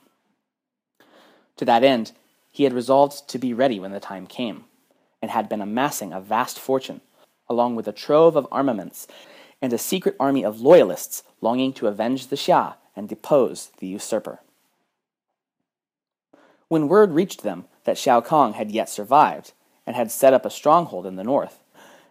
To 1.57 1.65
that 1.65 1.83
end, 1.83 2.11
he 2.51 2.63
had 2.63 2.73
resolved 2.73 3.27
to 3.29 3.37
be 3.37 3.53
ready 3.53 3.79
when 3.79 3.91
the 3.91 3.99
time 3.99 4.25
came, 4.25 4.65
and 5.21 5.29
had 5.29 5.47
been 5.47 5.61
amassing 5.61 6.11
a 6.11 6.19
vast 6.19 6.59
fortune, 6.59 7.01
along 7.47 7.75
with 7.75 7.87
a 7.87 7.93
trove 7.93 8.35
of 8.35 8.47
armaments 8.51 9.07
and 9.61 9.71
a 9.71 9.77
secret 9.77 10.15
army 10.19 10.43
of 10.43 10.59
loyalists 10.59 11.23
longing 11.39 11.71
to 11.73 11.87
avenge 11.87 12.27
the 12.27 12.35
Xia 12.35 12.75
and 12.95 13.07
depose 13.07 13.71
the 13.77 13.87
usurper. 13.87 14.39
When 16.67 16.87
word 16.87 17.11
reached 17.11 17.43
them 17.43 17.65
that 17.83 17.97
Shao 17.97 18.21
Kang 18.21 18.53
had 18.53 18.71
yet 18.71 18.89
survived 18.89 19.53
and 19.85 19.95
had 19.95 20.11
set 20.11 20.33
up 20.33 20.45
a 20.45 20.49
stronghold 20.49 21.05
in 21.05 21.15
the 21.15 21.23
north, 21.23 21.59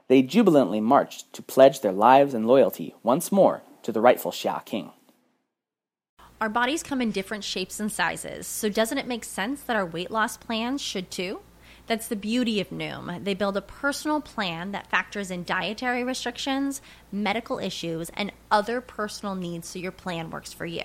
they 0.08 0.22
jubilantly 0.22 0.80
marched 0.80 1.32
to 1.32 1.42
pledge 1.42 1.80
their 1.80 1.92
lives 1.92 2.34
and 2.34 2.46
loyalty 2.46 2.94
once 3.02 3.32
more 3.32 3.62
to 3.82 3.92
the 3.92 4.00
rightful 4.00 4.30
Xia 4.30 4.64
king. 4.64 4.92
Our 6.40 6.48
bodies 6.48 6.82
come 6.82 7.00
in 7.00 7.10
different 7.10 7.44
shapes 7.44 7.80
and 7.80 7.90
sizes, 7.90 8.46
so 8.46 8.68
doesn't 8.68 8.98
it 8.98 9.06
make 9.06 9.24
sense 9.24 9.62
that 9.62 9.76
our 9.76 9.86
weight 9.86 10.10
loss 10.10 10.36
plans 10.36 10.82
should 10.82 11.10
too? 11.10 11.40
That's 11.86 12.08
the 12.08 12.16
beauty 12.16 12.60
of 12.60 12.70
Noom. 12.70 13.24
They 13.24 13.34
build 13.34 13.56
a 13.56 13.62
personal 13.62 14.20
plan 14.20 14.72
that 14.72 14.90
factors 14.90 15.30
in 15.30 15.44
dietary 15.44 16.02
restrictions, 16.02 16.80
medical 17.12 17.58
issues, 17.58 18.10
and 18.14 18.32
other 18.50 18.80
personal 18.80 19.34
needs 19.34 19.68
so 19.68 19.78
your 19.78 19.92
plan 19.92 20.30
works 20.30 20.52
for 20.52 20.66
you. 20.66 20.84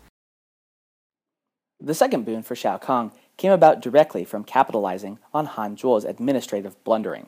The 1.83 1.95
second 1.95 2.25
boon 2.25 2.43
for 2.43 2.55
Shao 2.55 2.77
Kang 2.77 3.11
came 3.37 3.51
about 3.51 3.81
directly 3.81 4.23
from 4.23 4.43
capitalizing 4.43 5.17
on 5.33 5.47
Han 5.47 5.75
Zhuo's 5.75 6.05
administrative 6.05 6.81
blundering. 6.83 7.25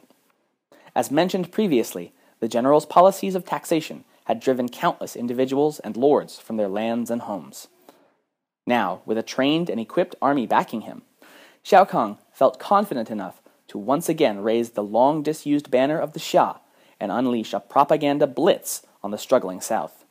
As 0.96 1.10
mentioned 1.10 1.52
previously, 1.52 2.14
the 2.40 2.48
general's 2.48 2.86
policies 2.86 3.34
of 3.34 3.46
taxation 3.46 4.04
had 4.26 4.40
driven 4.40 4.70
countless 4.70 5.16
individuals 5.16 5.80
and 5.80 5.98
lords 5.98 6.38
from 6.38 6.58
their 6.58 6.68
lands 6.68 7.10
and 7.10 7.24
homes. 7.24 7.68
Now, 8.68 9.02
with 9.08 9.18
a 9.18 9.24
trained 9.24 9.72
and 9.72 9.80
equipped 9.80 10.16
army 10.22 10.46
backing 10.46 10.82
him, 10.82 11.02
Shao 11.64 11.84
Kang 11.84 12.20
felt 12.32 12.60
confident 12.60 13.10
enough 13.10 13.42
to 13.70 13.80
once 13.80 14.08
again 14.08 14.44
raise 14.44 14.72
the 14.72 14.84
long 14.84 15.24
disused 15.24 15.72
banner 15.72 15.98
of 15.98 16.14
the 16.14 16.20
Xia 16.20 16.60
and 17.00 17.12
unleash 17.12 17.54
a 17.54 17.60
propaganda 17.60 18.28
blitz 18.28 18.86
on 19.02 19.10
the 19.10 19.18
struggling 19.18 19.62
South. 19.62 20.03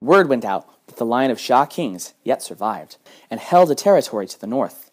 Word 0.00 0.28
went 0.28 0.44
out 0.44 0.68
that 0.86 0.96
the 0.96 1.06
line 1.06 1.30
of 1.30 1.38
Xia 1.38 1.68
kings 1.68 2.14
yet 2.22 2.42
survived 2.42 2.96
and 3.30 3.40
held 3.40 3.70
a 3.70 3.74
territory 3.74 4.26
to 4.26 4.40
the 4.40 4.46
north. 4.46 4.90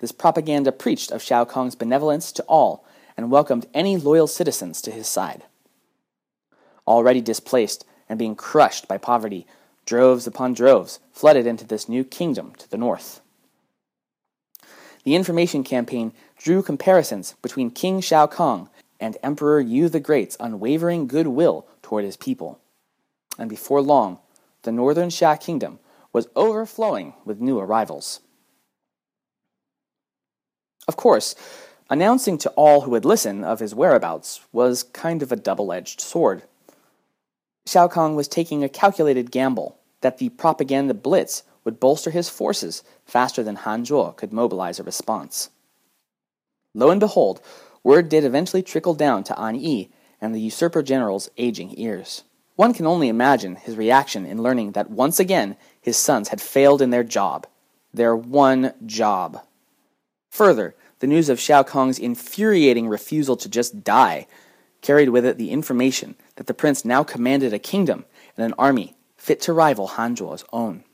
This 0.00 0.12
propaganda 0.12 0.72
preached 0.72 1.10
of 1.10 1.22
Shao 1.22 1.44
Kang's 1.44 1.74
benevolence 1.74 2.32
to 2.32 2.42
all 2.44 2.84
and 3.16 3.30
welcomed 3.30 3.66
any 3.72 3.96
loyal 3.96 4.26
citizens 4.26 4.82
to 4.82 4.90
his 4.90 5.06
side. 5.06 5.44
Already 6.86 7.20
displaced 7.20 7.84
and 8.08 8.18
being 8.18 8.34
crushed 8.34 8.88
by 8.88 8.98
poverty, 8.98 9.46
droves 9.86 10.26
upon 10.26 10.54
droves 10.54 10.98
flooded 11.12 11.46
into 11.46 11.64
this 11.64 11.88
new 11.88 12.04
kingdom 12.04 12.52
to 12.58 12.70
the 12.70 12.76
north. 12.76 13.20
The 15.04 15.14
information 15.16 15.64
campaign 15.64 16.12
drew 16.36 16.62
comparisons 16.62 17.34
between 17.42 17.70
King 17.70 18.00
Shao 18.00 18.26
Kang 18.26 18.68
and 19.00 19.16
Emperor 19.22 19.60
Yu 19.60 19.88
the 19.88 20.00
Great's 20.00 20.36
unwavering 20.38 21.06
goodwill 21.06 21.66
toward 21.82 22.04
his 22.04 22.16
people. 22.16 22.60
And 23.38 23.48
before 23.48 23.80
long, 23.80 24.18
the 24.62 24.72
northern 24.72 25.08
Xia 25.08 25.40
kingdom 25.40 25.78
was 26.12 26.28
overflowing 26.36 27.14
with 27.24 27.40
new 27.40 27.58
arrivals. 27.58 28.20
Of 30.86 30.96
course, 30.96 31.34
announcing 31.88 32.38
to 32.38 32.50
all 32.50 32.82
who 32.82 32.90
would 32.90 33.04
listen 33.04 33.44
of 33.44 33.60
his 33.60 33.74
whereabouts 33.74 34.40
was 34.52 34.82
kind 34.82 35.22
of 35.22 35.32
a 35.32 35.36
double 35.36 35.72
edged 35.72 36.00
sword. 36.00 36.42
Shao 37.66 37.88
Kang 37.88 38.14
was 38.16 38.28
taking 38.28 38.64
a 38.64 38.68
calculated 38.68 39.30
gamble 39.30 39.78
that 40.00 40.18
the 40.18 40.28
propaganda 40.30 40.94
blitz 40.94 41.44
would 41.64 41.78
bolster 41.78 42.10
his 42.10 42.28
forces 42.28 42.82
faster 43.04 43.42
than 43.42 43.56
Han 43.56 43.84
Zhuo 43.84 44.16
could 44.16 44.32
mobilize 44.32 44.80
a 44.80 44.82
response. 44.82 45.50
Lo 46.74 46.90
and 46.90 47.00
behold, 47.00 47.40
word 47.84 48.08
did 48.08 48.24
eventually 48.24 48.62
trickle 48.62 48.94
down 48.94 49.22
to 49.24 49.40
An 49.40 49.54
Yi 49.54 49.90
and 50.20 50.34
the 50.34 50.40
usurper 50.40 50.82
general's 50.82 51.30
aging 51.36 51.78
ears. 51.78 52.24
One 52.56 52.74
can 52.74 52.86
only 52.86 53.08
imagine 53.08 53.56
his 53.56 53.76
reaction 53.76 54.26
in 54.26 54.42
learning 54.42 54.72
that 54.72 54.90
once 54.90 55.18
again 55.18 55.56
his 55.80 55.96
sons 55.96 56.28
had 56.28 56.40
failed 56.40 56.82
in 56.82 56.90
their 56.90 57.04
job. 57.04 57.46
Their 57.94 58.14
one 58.14 58.74
job. 58.84 59.42
Further, 60.30 60.74
the 61.00 61.06
news 61.06 61.28
of 61.28 61.40
Shao 61.40 61.62
Kang's 61.62 61.98
infuriating 61.98 62.88
refusal 62.88 63.36
to 63.36 63.48
just 63.48 63.82
die 63.84 64.26
carried 64.82 65.08
with 65.10 65.24
it 65.24 65.38
the 65.38 65.50
information 65.50 66.16
that 66.36 66.46
the 66.46 66.54
prince 66.54 66.84
now 66.84 67.02
commanded 67.04 67.54
a 67.54 67.58
kingdom 67.58 68.04
and 68.36 68.44
an 68.44 68.54
army 68.58 68.94
fit 69.16 69.40
to 69.40 69.52
rival 69.52 69.86
Han 69.88 70.16
Zhuo's 70.16 70.44
own. 70.52 70.84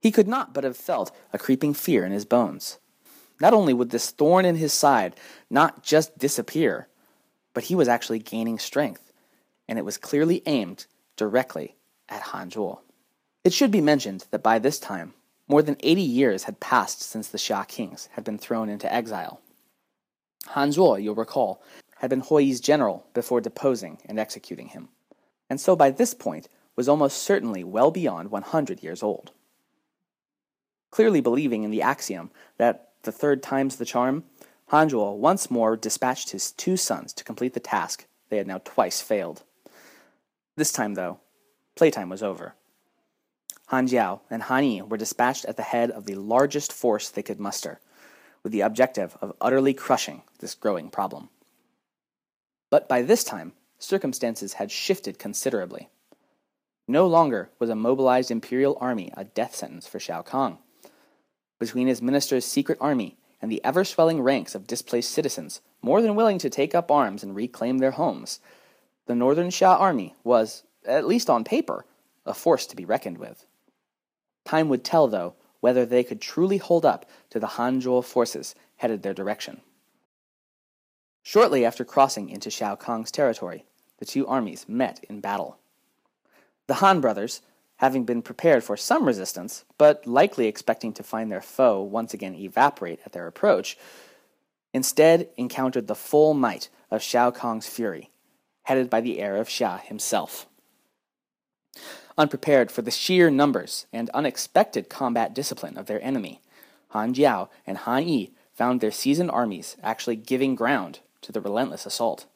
He 0.00 0.12
could 0.12 0.28
not 0.28 0.54
but 0.54 0.64
have 0.64 0.76
felt 0.76 1.14
a 1.32 1.38
creeping 1.38 1.74
fear 1.74 2.04
in 2.04 2.12
his 2.12 2.24
bones. 2.24 2.78
Not 3.40 3.52
only 3.52 3.74
would 3.74 3.90
this 3.90 4.10
thorn 4.10 4.44
in 4.44 4.56
his 4.56 4.72
side 4.72 5.16
not 5.50 5.82
just 5.82 6.18
disappear, 6.18 6.88
but 7.52 7.64
he 7.64 7.74
was 7.74 7.88
actually 7.88 8.20
gaining 8.20 8.58
strength 8.58 9.07
and 9.68 9.78
it 9.78 9.84
was 9.84 9.98
clearly 9.98 10.42
aimed 10.46 10.86
directly 11.16 11.76
at 12.08 12.22
Han 12.22 12.50
Zhuo. 12.50 12.80
It 13.44 13.52
should 13.52 13.70
be 13.70 13.80
mentioned 13.80 14.26
that 14.30 14.42
by 14.42 14.58
this 14.58 14.78
time, 14.78 15.14
more 15.46 15.62
than 15.62 15.76
80 15.80 16.02
years 16.02 16.44
had 16.44 16.60
passed 16.60 17.02
since 17.02 17.28
the 17.28 17.38
Xia 17.38 17.66
kings 17.68 18.08
had 18.12 18.24
been 18.24 18.38
thrown 18.38 18.68
into 18.68 18.92
exile. 18.92 19.40
Han 20.48 20.70
Zhuo, 20.70 21.02
you'll 21.02 21.14
recall, 21.14 21.62
had 21.96 22.10
been 22.10 22.20
Hou 22.20 22.38
Yi's 22.38 22.60
general 22.60 23.06
before 23.14 23.40
deposing 23.40 23.98
and 24.06 24.18
executing 24.18 24.68
him, 24.68 24.88
and 25.50 25.60
so 25.60 25.74
by 25.76 25.90
this 25.90 26.14
point 26.14 26.48
was 26.76 26.88
almost 26.88 27.22
certainly 27.22 27.64
well 27.64 27.90
beyond 27.90 28.30
100 28.30 28.82
years 28.82 29.02
old. 29.02 29.32
Clearly 30.90 31.20
believing 31.20 31.64
in 31.64 31.70
the 31.70 31.82
axiom 31.82 32.30
that 32.56 32.92
the 33.02 33.12
third 33.12 33.42
time's 33.42 33.76
the 33.76 33.84
charm, 33.84 34.24
Han 34.66 34.90
Zhuo 34.90 35.16
once 35.16 35.50
more 35.50 35.76
dispatched 35.76 36.30
his 36.30 36.52
two 36.52 36.76
sons 36.76 37.12
to 37.14 37.24
complete 37.24 37.54
the 37.54 37.60
task 37.60 38.06
they 38.28 38.36
had 38.36 38.46
now 38.46 38.60
twice 38.64 39.00
failed. 39.00 39.42
This 40.58 40.72
time, 40.72 40.94
though, 40.94 41.20
playtime 41.76 42.08
was 42.08 42.20
over. 42.20 42.56
Han 43.66 43.86
Jiao 43.86 44.22
and 44.28 44.42
Han 44.42 44.64
Yi 44.64 44.82
were 44.82 44.96
dispatched 44.96 45.44
at 45.44 45.56
the 45.56 45.62
head 45.62 45.88
of 45.92 46.04
the 46.04 46.16
largest 46.16 46.72
force 46.72 47.08
they 47.08 47.22
could 47.22 47.38
muster, 47.38 47.78
with 48.42 48.50
the 48.50 48.62
objective 48.62 49.16
of 49.20 49.36
utterly 49.40 49.72
crushing 49.72 50.22
this 50.40 50.56
growing 50.56 50.90
problem. 50.90 51.28
But 52.70 52.88
by 52.88 53.02
this 53.02 53.22
time, 53.22 53.52
circumstances 53.78 54.54
had 54.54 54.72
shifted 54.72 55.16
considerably. 55.16 55.90
No 56.88 57.06
longer 57.06 57.50
was 57.60 57.70
a 57.70 57.76
mobilized 57.76 58.32
imperial 58.32 58.76
army 58.80 59.12
a 59.16 59.22
death 59.22 59.54
sentence 59.54 59.86
for 59.86 60.00
Shao 60.00 60.22
Kang. 60.22 60.58
Between 61.60 61.86
his 61.86 62.02
minister's 62.02 62.44
secret 62.44 62.78
army 62.80 63.16
and 63.40 63.48
the 63.48 63.64
ever 63.64 63.84
swelling 63.84 64.20
ranks 64.22 64.56
of 64.56 64.66
displaced 64.66 65.12
citizens 65.12 65.60
more 65.82 66.02
than 66.02 66.16
willing 66.16 66.38
to 66.38 66.50
take 66.50 66.74
up 66.74 66.90
arms 66.90 67.22
and 67.22 67.36
reclaim 67.36 67.78
their 67.78 67.92
homes, 67.92 68.40
the 69.08 69.14
Northern 69.14 69.48
Xia 69.48 69.80
army 69.80 70.14
was, 70.22 70.64
at 70.86 71.06
least 71.06 71.30
on 71.30 71.42
paper, 71.42 71.86
a 72.26 72.34
force 72.34 72.66
to 72.66 72.76
be 72.76 72.84
reckoned 72.84 73.16
with. 73.16 73.46
Time 74.44 74.68
would 74.68 74.84
tell, 74.84 75.08
though, 75.08 75.34
whether 75.60 75.86
they 75.86 76.04
could 76.04 76.20
truly 76.20 76.58
hold 76.58 76.84
up 76.84 77.08
to 77.30 77.40
the 77.40 77.56
Han 77.56 77.80
Zhuo 77.80 78.04
forces 78.04 78.54
headed 78.76 79.02
their 79.02 79.14
direction. 79.14 79.62
Shortly 81.22 81.64
after 81.64 81.86
crossing 81.86 82.28
into 82.28 82.50
Shao 82.50 82.76
Kang's 82.76 83.10
territory, 83.10 83.64
the 83.96 84.04
two 84.04 84.26
armies 84.26 84.66
met 84.68 85.02
in 85.08 85.20
battle. 85.20 85.56
The 86.66 86.74
Han 86.74 87.00
brothers, 87.00 87.40
having 87.76 88.04
been 88.04 88.20
prepared 88.20 88.62
for 88.62 88.76
some 88.76 89.06
resistance, 89.06 89.64
but 89.78 90.06
likely 90.06 90.46
expecting 90.46 90.92
to 90.92 91.02
find 91.02 91.32
their 91.32 91.40
foe 91.40 91.80
once 91.80 92.12
again 92.12 92.34
evaporate 92.34 93.00
at 93.06 93.12
their 93.12 93.26
approach, 93.26 93.78
instead 94.74 95.30
encountered 95.38 95.86
the 95.86 95.94
full 95.94 96.34
might 96.34 96.68
of 96.90 97.02
Shao 97.02 97.30
Kang's 97.30 97.66
fury, 97.66 98.10
headed 98.68 98.90
by 98.90 99.00
the 99.00 99.18
heir 99.18 99.36
of 99.36 99.48
Xia 99.48 99.80
himself. 99.80 100.46
Unprepared 102.18 102.70
for 102.70 102.82
the 102.82 102.90
sheer 102.90 103.30
numbers 103.30 103.86
and 103.94 104.10
unexpected 104.10 104.90
combat 104.90 105.32
discipline 105.32 105.78
of 105.78 105.86
their 105.86 106.02
enemy, 106.04 106.42
Han 106.88 107.14
Jiao 107.14 107.48
and 107.66 107.78
Han 107.78 108.06
Yi 108.06 108.34
found 108.52 108.82
their 108.82 108.90
seasoned 108.90 109.30
armies 109.30 109.78
actually 109.82 110.16
giving 110.16 110.54
ground 110.54 111.00
to 111.22 111.32
the 111.32 111.40
relentless 111.40 111.86
assault. 111.86 112.26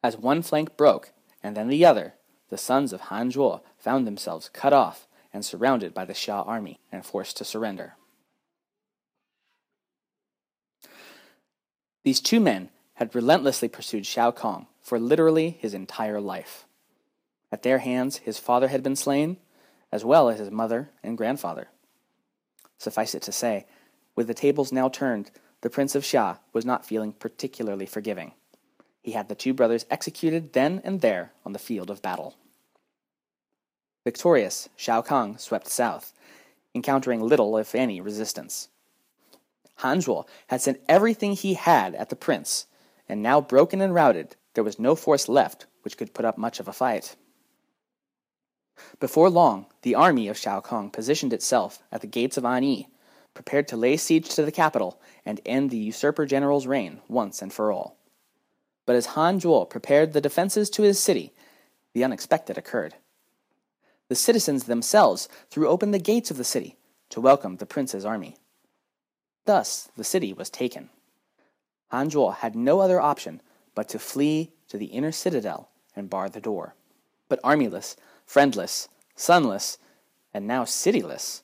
As 0.00 0.16
one 0.16 0.42
flank 0.42 0.76
broke, 0.76 1.10
and 1.42 1.56
then 1.56 1.66
the 1.66 1.84
other, 1.84 2.14
the 2.48 2.56
sons 2.56 2.92
of 2.92 3.00
Han 3.00 3.32
Zhuo 3.32 3.62
found 3.76 4.06
themselves 4.06 4.48
cut 4.52 4.72
off 4.72 5.08
and 5.32 5.44
surrounded 5.44 5.92
by 5.92 6.04
the 6.04 6.14
Xia 6.14 6.46
army 6.46 6.78
and 6.92 7.04
forced 7.04 7.36
to 7.38 7.44
surrender. 7.44 7.96
These 12.04 12.20
two 12.20 12.38
men 12.38 12.68
had 12.96 13.14
relentlessly 13.14 13.68
pursued 13.68 14.06
Shao 14.06 14.30
Kang 14.30 14.66
for 14.82 14.98
literally 14.98 15.56
his 15.60 15.74
entire 15.74 16.20
life. 16.20 16.66
At 17.52 17.62
their 17.62 17.78
hands, 17.78 18.18
his 18.18 18.38
father 18.38 18.68
had 18.68 18.82
been 18.82 18.96
slain, 18.96 19.36
as 19.92 20.04
well 20.04 20.28
as 20.28 20.38
his 20.38 20.50
mother 20.50 20.90
and 21.02 21.16
grandfather. 21.16 21.68
Suffice 22.78 23.14
it 23.14 23.22
to 23.22 23.32
say, 23.32 23.66
with 24.14 24.26
the 24.26 24.34
tables 24.34 24.72
now 24.72 24.88
turned, 24.88 25.30
the 25.60 25.70
Prince 25.70 25.94
of 25.94 26.04
Xia 26.04 26.38
was 26.52 26.64
not 26.64 26.86
feeling 26.86 27.12
particularly 27.12 27.86
forgiving. 27.86 28.32
He 29.02 29.12
had 29.12 29.28
the 29.28 29.34
two 29.34 29.54
brothers 29.54 29.86
executed 29.90 30.52
then 30.52 30.80
and 30.82 31.00
there 31.00 31.32
on 31.44 31.52
the 31.52 31.58
field 31.58 31.90
of 31.90 32.02
battle. 32.02 32.36
Victorious, 34.04 34.68
Shao 34.76 35.02
Kang 35.02 35.36
swept 35.36 35.68
south, 35.68 36.12
encountering 36.74 37.20
little, 37.20 37.56
if 37.58 37.74
any, 37.74 38.00
resistance. 38.00 38.68
Han 39.76 40.00
Zhuo 40.00 40.26
had 40.46 40.60
sent 40.62 40.80
everything 40.88 41.32
he 41.32 41.54
had 41.54 41.94
at 41.94 42.08
the 42.08 42.16
prince, 42.16 42.66
and 43.08 43.22
now 43.22 43.40
broken 43.40 43.80
and 43.80 43.94
routed, 43.94 44.36
there 44.54 44.64
was 44.64 44.78
no 44.78 44.94
force 44.94 45.28
left 45.28 45.66
which 45.82 45.96
could 45.96 46.14
put 46.14 46.24
up 46.24 46.38
much 46.38 46.60
of 46.60 46.68
a 46.68 46.72
fight. 46.72 47.16
Before 49.00 49.30
long, 49.30 49.66
the 49.82 49.94
army 49.94 50.28
of 50.28 50.36
Shao 50.36 50.60
Kang 50.60 50.90
positioned 50.90 51.32
itself 51.32 51.82
at 51.90 52.00
the 52.00 52.06
gates 52.06 52.36
of 52.36 52.44
Anyi, 52.44 52.88
prepared 53.34 53.68
to 53.68 53.76
lay 53.76 53.96
siege 53.96 54.28
to 54.30 54.44
the 54.44 54.52
capital 54.52 55.00
and 55.24 55.40
end 55.44 55.70
the 55.70 55.76
usurper 55.76 56.26
general's 56.26 56.66
reign 56.66 57.00
once 57.08 57.42
and 57.42 57.52
for 57.52 57.70
all. 57.70 57.96
But 58.86 58.96
as 58.96 59.06
Han 59.06 59.40
Zhuo 59.40 59.68
prepared 59.68 60.12
the 60.12 60.20
defenses 60.20 60.70
to 60.70 60.82
his 60.82 60.98
city, 60.98 61.32
the 61.92 62.04
unexpected 62.04 62.56
occurred. 62.56 62.94
The 64.08 64.14
citizens 64.14 64.64
themselves 64.64 65.28
threw 65.50 65.68
open 65.68 65.90
the 65.90 65.98
gates 65.98 66.30
of 66.30 66.36
the 66.36 66.44
city 66.44 66.76
to 67.10 67.20
welcome 67.20 67.56
the 67.56 67.66
prince's 67.66 68.04
army. 68.04 68.36
Thus, 69.44 69.90
the 69.96 70.04
city 70.04 70.32
was 70.32 70.50
taken. 70.50 70.90
Han 71.88 72.10
Zhuo 72.10 72.34
had 72.34 72.54
no 72.56 72.80
other 72.80 73.00
option 73.00 73.40
but 73.74 73.88
to 73.90 73.98
flee 73.98 74.52
to 74.68 74.78
the 74.78 74.86
inner 74.86 75.12
citadel 75.12 75.70
and 75.94 76.10
bar 76.10 76.28
the 76.28 76.40
door. 76.40 76.74
But 77.28 77.42
armyless, 77.42 77.96
friendless, 78.24 78.88
sonless, 79.16 79.78
and 80.34 80.46
now 80.46 80.64
cityless, 80.64 81.42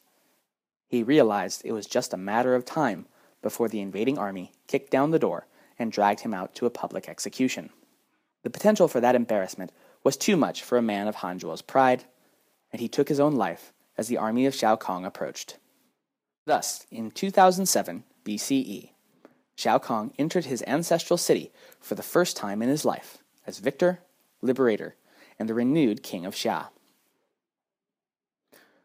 he 0.93 1.03
realized 1.03 1.62
it 1.64 1.73
was 1.73 1.87
just 1.87 2.12
a 2.12 2.19
matter 2.19 2.55
of 2.55 2.66
time 2.66 3.07
before 3.40 3.66
the 3.66 3.81
invading 3.81 4.19
army 4.19 4.53
kicked 4.66 4.90
down 4.90 5.11
the 5.11 5.19
door 5.19 5.47
and 5.79 5.90
dragged 5.90 6.21
him 6.21 6.35
out 6.35 6.55
to 6.55 6.66
a 6.66 6.71
public 6.71 7.09
execution. 7.09 7.71
The 8.43 8.51
potential 8.51 8.88
for 8.88 9.01
that 9.01 9.14
embarrassment 9.14 9.73
was 10.05 10.19
too 10.19 10.37
much 10.37 10.62
for 10.62 10.77
a 10.77 10.83
man 10.83 11.09
of 11.09 11.16
Han 11.16 11.40
Zhuo's 11.40 11.62
pride, 11.62 12.05
and 12.71 12.81
he 12.81 12.88
took 12.88 13.09
his 13.09 13.19
own 13.19 13.37
life 13.37 13.73
as 13.97 14.09
the 14.09 14.19
army 14.19 14.45
of 14.45 14.55
Shao 14.55 14.77
Kang 14.77 15.07
approached. 15.07 15.57
Thus, 16.45 16.87
in 16.90 17.11
2007 17.11 18.05
BCE, 18.25 18.90
Shao 19.62 19.79
Kang 19.79 20.12
entered 20.18 20.46
his 20.46 20.64
ancestral 20.66 21.16
city 21.16 21.53
for 21.81 21.94
the 21.94 22.03
first 22.03 22.37
time 22.37 22.62
in 22.62 22.68
his 22.68 22.85
life 22.85 23.18
as 23.46 23.61
victor, 23.61 24.01
liberator, 24.40 24.96
and 25.38 25.48
the 25.48 25.55
renewed 25.55 26.03
king 26.03 26.27
of 26.27 26.35
Xia. 26.35 26.70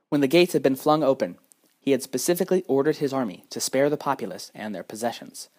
When 0.09 0.21
the 0.21 0.27
gates 0.27 0.53
had 0.53 0.61
been 0.61 0.75
flung 0.75 1.03
open 1.03 1.39
he 1.79 1.91
had 1.93 2.03
specifically 2.03 2.63
ordered 2.67 2.97
his 2.97 3.11
army 3.11 3.43
to 3.49 3.59
spare 3.59 3.89
the 3.89 3.97
populace 3.97 4.51
and 4.53 4.75
their 4.75 4.83
possessions. 4.83 5.49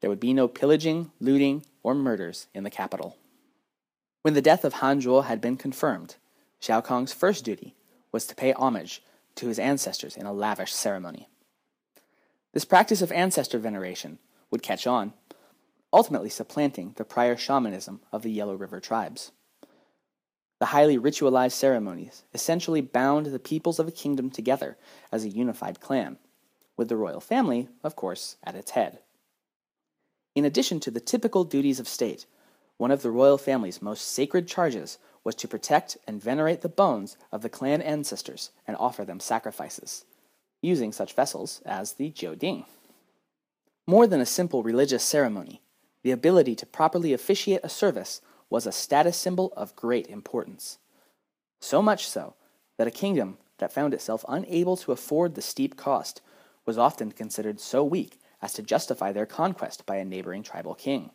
There 0.00 0.10
would 0.10 0.20
be 0.20 0.34
no 0.34 0.46
pillaging, 0.46 1.12
looting, 1.20 1.64
or 1.82 1.94
murders 1.94 2.46
in 2.52 2.64
the 2.64 2.70
capital. 2.70 3.16
When 4.20 4.34
the 4.34 4.42
death 4.42 4.62
of 4.62 4.74
Han 4.74 5.00
Zhuo 5.00 5.24
had 5.24 5.40
been 5.40 5.56
confirmed, 5.56 6.16
Shao 6.60 6.82
Kang's 6.82 7.14
first 7.14 7.46
duty 7.46 7.76
was 8.12 8.26
to 8.26 8.34
pay 8.34 8.52
homage 8.52 9.02
to 9.36 9.46
his 9.46 9.58
ancestors 9.58 10.18
in 10.18 10.26
a 10.26 10.34
lavish 10.34 10.74
ceremony. 10.74 11.28
This 12.52 12.66
practice 12.66 13.00
of 13.00 13.10
ancestor 13.10 13.58
veneration 13.58 14.18
would 14.54 14.62
catch 14.62 14.86
on, 14.86 15.12
ultimately 15.92 16.30
supplanting 16.30 16.94
the 16.96 17.04
prior 17.04 17.36
shamanism 17.36 18.00
of 18.12 18.22
the 18.22 18.30
Yellow 18.30 18.54
River 18.54 18.78
tribes. 18.78 19.32
The 20.60 20.66
highly 20.66 20.96
ritualized 20.96 21.54
ceremonies 21.54 22.22
essentially 22.32 22.80
bound 22.80 23.26
the 23.26 23.40
peoples 23.40 23.80
of 23.80 23.88
a 23.88 23.92
kingdom 23.92 24.30
together 24.30 24.78
as 25.10 25.24
a 25.24 25.28
unified 25.28 25.80
clan, 25.80 26.18
with 26.76 26.88
the 26.88 26.96
royal 26.96 27.18
family, 27.18 27.68
of 27.82 27.96
course, 27.96 28.36
at 28.44 28.54
its 28.54 28.70
head. 28.70 29.00
In 30.36 30.44
addition 30.44 30.78
to 30.80 30.90
the 30.92 31.00
typical 31.00 31.42
duties 31.42 31.80
of 31.80 31.88
state, 31.88 32.24
one 32.76 32.92
of 32.92 33.02
the 33.02 33.10
royal 33.10 33.38
family's 33.38 33.82
most 33.82 34.06
sacred 34.06 34.46
charges 34.46 34.98
was 35.24 35.34
to 35.34 35.48
protect 35.48 35.96
and 36.06 36.22
venerate 36.22 36.60
the 36.60 36.68
bones 36.68 37.16
of 37.32 37.42
the 37.42 37.48
clan 37.48 37.82
ancestors 37.82 38.52
and 38.68 38.76
offer 38.76 39.04
them 39.04 39.18
sacrifices, 39.18 40.04
using 40.62 40.92
such 40.92 41.14
vessels 41.14 41.60
as 41.66 41.94
the 41.94 42.12
jiuding. 42.12 42.66
More 43.86 44.06
than 44.06 44.20
a 44.20 44.26
simple 44.26 44.62
religious 44.62 45.04
ceremony, 45.04 45.60
the 46.02 46.10
ability 46.10 46.54
to 46.56 46.66
properly 46.66 47.12
officiate 47.12 47.60
a 47.62 47.68
service 47.68 48.22
was 48.48 48.66
a 48.66 48.72
status 48.72 49.16
symbol 49.16 49.52
of 49.56 49.76
great 49.76 50.06
importance. 50.06 50.78
So 51.60 51.82
much 51.82 52.06
so 52.06 52.34
that 52.78 52.86
a 52.86 52.92
kingdom 52.92 53.38
that 53.58 53.72
found 53.72 53.92
itself 53.92 54.24
unable 54.26 54.76
to 54.78 54.92
afford 54.92 55.34
the 55.34 55.42
steep 55.42 55.76
cost 55.76 56.22
was 56.64 56.78
often 56.78 57.12
considered 57.12 57.60
so 57.60 57.84
weak 57.84 58.18
as 58.40 58.54
to 58.54 58.62
justify 58.62 59.12
their 59.12 59.26
conquest 59.26 59.84
by 59.84 59.96
a 59.96 60.04
neighboring 60.04 60.42
tribal 60.42 60.74
king. 60.74 61.10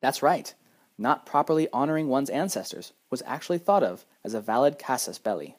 That's 0.00 0.22
right, 0.22 0.54
not 0.98 1.26
properly 1.26 1.68
honoring 1.72 2.08
one's 2.08 2.30
ancestors 2.30 2.92
was 3.10 3.22
actually 3.26 3.58
thought 3.58 3.82
of 3.82 4.04
as 4.24 4.34
a 4.34 4.40
valid 4.40 4.78
casus 4.78 5.18
belli. 5.18 5.56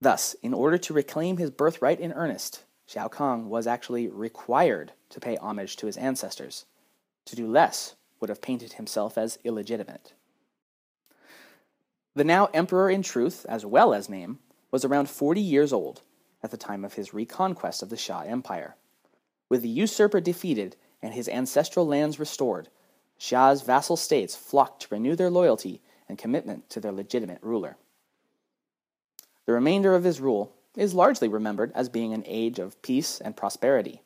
Thus, 0.00 0.34
in 0.42 0.54
order 0.54 0.78
to 0.78 0.94
reclaim 0.94 1.38
his 1.38 1.50
birthright 1.50 1.98
in 1.98 2.12
earnest, 2.12 2.64
Shao 2.88 3.06
Kang 3.08 3.50
was 3.50 3.66
actually 3.66 4.08
required 4.08 4.92
to 5.10 5.20
pay 5.20 5.36
homage 5.36 5.76
to 5.76 5.86
his 5.86 5.98
ancestors. 5.98 6.64
To 7.26 7.36
do 7.36 7.46
less 7.46 7.96
would 8.18 8.30
have 8.30 8.40
painted 8.40 8.72
himself 8.72 9.18
as 9.18 9.38
illegitimate. 9.44 10.14
The 12.14 12.24
now 12.24 12.46
emperor 12.54 12.88
in 12.88 13.02
truth, 13.02 13.44
as 13.46 13.66
well 13.66 13.92
as 13.92 14.08
name, 14.08 14.38
was 14.70 14.86
around 14.86 15.10
40 15.10 15.38
years 15.38 15.70
old 15.70 16.00
at 16.42 16.50
the 16.50 16.56
time 16.56 16.82
of 16.82 16.94
his 16.94 17.12
reconquest 17.12 17.82
of 17.82 17.90
the 17.90 17.96
Xia 17.96 18.26
Empire. 18.26 18.74
With 19.50 19.60
the 19.60 19.68
usurper 19.68 20.22
defeated 20.22 20.74
and 21.02 21.12
his 21.12 21.28
ancestral 21.28 21.86
lands 21.86 22.18
restored, 22.18 22.70
Xia's 23.20 23.60
vassal 23.60 23.98
states 23.98 24.34
flocked 24.34 24.82
to 24.82 24.94
renew 24.94 25.14
their 25.14 25.28
loyalty 25.28 25.82
and 26.08 26.16
commitment 26.16 26.70
to 26.70 26.80
their 26.80 26.92
legitimate 26.92 27.42
ruler. 27.42 27.76
The 29.44 29.52
remainder 29.52 29.94
of 29.94 30.04
his 30.04 30.22
rule 30.22 30.54
is 30.78 30.94
largely 30.94 31.28
remembered 31.28 31.72
as 31.74 31.88
being 31.88 32.12
an 32.12 32.22
age 32.26 32.58
of 32.58 32.80
peace 32.82 33.20
and 33.20 33.36
prosperity. 33.36 34.00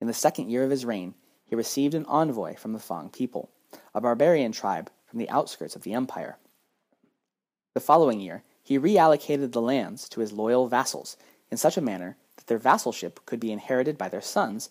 In 0.00 0.06
the 0.06 0.14
second 0.14 0.48
year 0.48 0.64
of 0.64 0.70
his 0.70 0.84
reign, 0.84 1.14
he 1.44 1.54
received 1.54 1.94
an 1.94 2.06
envoy 2.06 2.56
from 2.56 2.72
the 2.72 2.78
Fang 2.78 3.10
people, 3.10 3.50
a 3.94 4.00
barbarian 4.00 4.52
tribe 4.52 4.90
from 5.06 5.18
the 5.18 5.28
outskirts 5.28 5.76
of 5.76 5.82
the 5.82 5.92
empire. 5.92 6.38
The 7.74 7.80
following 7.80 8.20
year, 8.20 8.42
he 8.62 8.78
reallocated 8.78 9.52
the 9.52 9.60
lands 9.60 10.08
to 10.08 10.20
his 10.20 10.32
loyal 10.32 10.66
vassals 10.66 11.16
in 11.50 11.56
such 11.56 11.76
a 11.76 11.82
manner 11.82 12.16
that 12.36 12.46
their 12.46 12.58
vassalship 12.58 13.24
could 13.26 13.38
be 13.38 13.52
inherited 13.52 13.98
by 13.98 14.08
their 14.08 14.22
sons, 14.22 14.70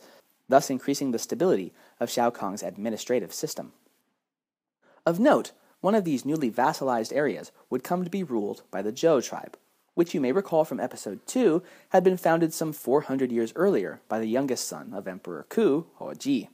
thus 0.49 0.69
increasing 0.69 1.11
the 1.11 1.19
stability 1.19 1.71
of 1.99 2.09
Shao 2.09 2.29
Kang's 2.29 2.63
administrative 2.63 3.33
system. 3.33 3.73
Of 5.05 5.19
note, 5.19 5.51
one 5.81 5.95
of 5.95 6.03
these 6.03 6.25
newly 6.25 6.49
vassalized 6.49 7.15
areas 7.15 7.51
would 7.69 7.83
come 7.83 8.03
to 8.03 8.09
be 8.09 8.23
ruled 8.23 8.63
by 8.71 8.81
the 8.81 8.91
Zhou 8.91 9.23
tribe, 9.23 9.55
which 9.95 10.13
you 10.13 10.21
may 10.21 10.31
recall 10.31 10.63
from 10.63 10.79
episode 10.79 11.25
2 11.25 11.63
had 11.89 12.03
been 12.03 12.17
founded 12.17 12.53
some 12.53 12.71
400 12.71 13.31
years 13.31 13.51
earlier 13.55 14.01
by 14.07 14.19
the 14.19 14.27
youngest 14.27 14.67
son 14.67 14.93
of 14.93 15.07
Emperor 15.07 15.45
Ku, 15.49 15.87
Hou 15.95 16.13
Ji. 16.13 16.49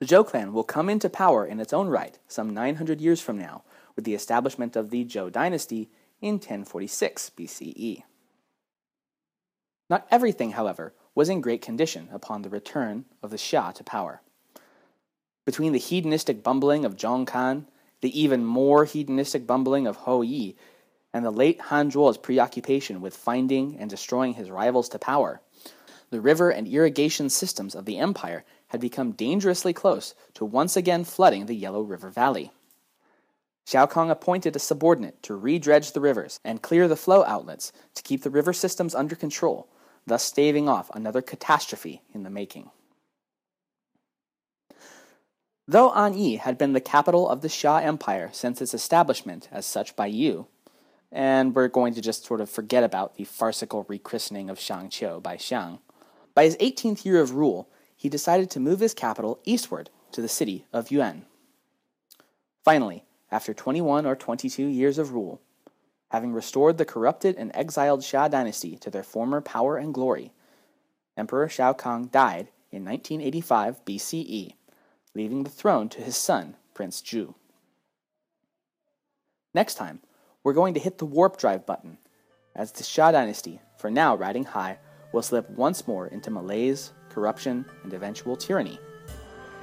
The 0.00 0.06
Zhou 0.06 0.26
clan 0.26 0.52
will 0.52 0.64
come 0.64 0.90
into 0.90 1.08
power 1.08 1.46
in 1.46 1.60
its 1.60 1.72
own 1.72 1.88
right 1.88 2.18
some 2.26 2.52
900 2.52 3.00
years 3.00 3.20
from 3.20 3.38
now 3.38 3.62
with 3.96 4.04
the 4.04 4.14
establishment 4.14 4.76
of 4.76 4.90
the 4.90 5.04
Zhou 5.04 5.30
dynasty 5.30 5.88
in 6.20 6.34
1046 6.34 7.30
BCE. 7.36 8.02
Not 9.88 10.06
everything, 10.10 10.52
however, 10.52 10.94
was 11.14 11.28
in 11.28 11.40
great 11.40 11.62
condition 11.62 12.08
upon 12.12 12.42
the 12.42 12.48
return 12.48 13.04
of 13.22 13.30
the 13.30 13.36
Xia 13.36 13.74
to 13.74 13.84
power. 13.84 14.22
Between 15.44 15.72
the 15.72 15.78
hedonistic 15.78 16.42
bumbling 16.42 16.84
of 16.84 16.96
Zhong 16.96 17.26
Kang, 17.26 17.66
the 18.00 18.18
even 18.18 18.44
more 18.44 18.84
hedonistic 18.84 19.46
bumbling 19.46 19.86
of 19.86 19.96
Hou 19.96 20.22
Yi, 20.22 20.56
and 21.12 21.24
the 21.24 21.30
late 21.30 21.60
Han 21.62 21.90
Zhuo's 21.90 22.18
preoccupation 22.18 23.00
with 23.00 23.16
finding 23.16 23.76
and 23.78 23.90
destroying 23.90 24.34
his 24.34 24.50
rivals 24.50 24.88
to 24.90 24.98
power, 24.98 25.40
the 26.10 26.20
river 26.20 26.50
and 26.50 26.66
irrigation 26.66 27.30
systems 27.30 27.74
of 27.74 27.84
the 27.84 27.98
empire 27.98 28.44
had 28.68 28.80
become 28.80 29.12
dangerously 29.12 29.72
close 29.72 30.14
to 30.34 30.44
once 30.44 30.76
again 30.76 31.04
flooding 31.04 31.46
the 31.46 31.54
Yellow 31.54 31.82
River 31.82 32.10
Valley. 32.10 32.50
Shao 33.66 33.86
Kang 33.86 34.10
appointed 34.10 34.56
a 34.56 34.58
subordinate 34.58 35.22
to 35.22 35.38
redredge 35.38 35.92
the 35.92 36.00
rivers 36.00 36.40
and 36.44 36.62
clear 36.62 36.88
the 36.88 36.96
flow 36.96 37.24
outlets 37.24 37.72
to 37.94 38.02
keep 38.02 38.22
the 38.22 38.30
river 38.30 38.52
systems 38.52 38.94
under 38.94 39.14
control, 39.14 39.68
thus 40.06 40.24
staving 40.24 40.68
off 40.68 40.90
another 40.94 41.22
catastrophe 41.22 42.02
in 42.12 42.24
the 42.24 42.30
making. 42.30 42.70
Though 45.68 45.92
Anyi 45.92 46.36
had 46.36 46.58
been 46.58 46.72
the 46.72 46.80
capital 46.80 47.28
of 47.28 47.42
the 47.42 47.48
Xia 47.48 47.84
Empire 47.84 48.30
since 48.32 48.60
its 48.60 48.74
establishment 48.74 49.48
as 49.52 49.66
such 49.66 49.94
by 49.94 50.06
Yu, 50.06 50.48
and 51.12 51.54
we're 51.54 51.68
going 51.68 51.94
to 51.94 52.00
just 52.00 52.24
sort 52.24 52.40
of 52.40 52.48
forget 52.48 52.84
about 52.84 53.16
the 53.16 53.24
farcical 53.24 53.84
rechristening 53.84 54.50
of 54.50 54.58
Shangqiu 54.58 55.22
by 55.22 55.36
Xiang, 55.36 55.80
by 56.34 56.44
his 56.44 56.56
18th 56.58 57.04
year 57.04 57.20
of 57.20 57.34
rule, 57.34 57.68
he 57.96 58.08
decided 58.08 58.50
to 58.50 58.60
move 58.60 58.80
his 58.80 58.94
capital 58.94 59.40
eastward 59.44 59.90
to 60.12 60.22
the 60.22 60.28
city 60.28 60.64
of 60.72 60.90
Yuan. 60.90 61.26
Finally, 62.64 63.04
after 63.30 63.52
21 63.52 64.06
or 64.06 64.16
22 64.16 64.64
years 64.64 64.98
of 64.98 65.12
rule, 65.12 65.40
having 66.10 66.32
restored 66.32 66.78
the 66.78 66.84
corrupted 66.84 67.36
and 67.36 67.50
exiled 67.54 68.00
Xia 68.00 68.30
dynasty 68.30 68.76
to 68.76 68.90
their 68.90 69.02
former 69.02 69.40
power 69.40 69.76
and 69.76 69.94
glory, 69.94 70.32
Emperor 71.16 71.48
Shao 71.48 71.72
Kang 71.72 72.06
died 72.06 72.48
in 72.70 72.84
1985 72.84 73.84
BCE, 73.84 74.54
leaving 75.14 75.44
the 75.44 75.50
throne 75.50 75.88
to 75.90 76.00
his 76.00 76.16
son, 76.16 76.56
Prince 76.74 77.02
Zhu. 77.02 77.34
Next 79.52 79.74
time, 79.74 80.00
we're 80.42 80.52
going 80.52 80.74
to 80.74 80.80
hit 80.80 80.98
the 80.98 81.06
warp 81.06 81.36
drive 81.36 81.66
button, 81.66 81.98
as 82.54 82.72
the 82.72 82.82
Xia 82.82 83.12
dynasty, 83.12 83.60
for 83.78 83.90
now 83.90 84.16
riding 84.16 84.44
high, 84.44 84.78
will 85.12 85.22
slip 85.22 85.48
once 85.50 85.86
more 85.86 86.06
into 86.06 86.30
malaise, 86.30 86.92
corruption, 87.10 87.64
and 87.84 87.92
eventual 87.92 88.36
tyranny. 88.36 88.78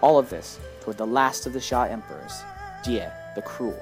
All 0.02 0.20
of 0.20 0.30
this 0.30 0.60
toward 0.82 0.98
the 0.98 1.08
last 1.08 1.48
of 1.48 1.54
the 1.54 1.60
Xia 1.60 1.90
emperors, 1.90 2.44
Jie 2.84 3.10
the 3.36 3.42
Cruel. 3.42 3.80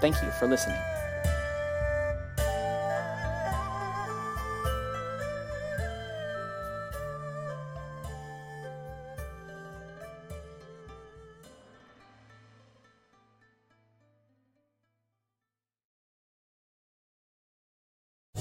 Thank 0.00 0.22
you 0.22 0.30
for 0.32 0.46
listening. 0.46 0.80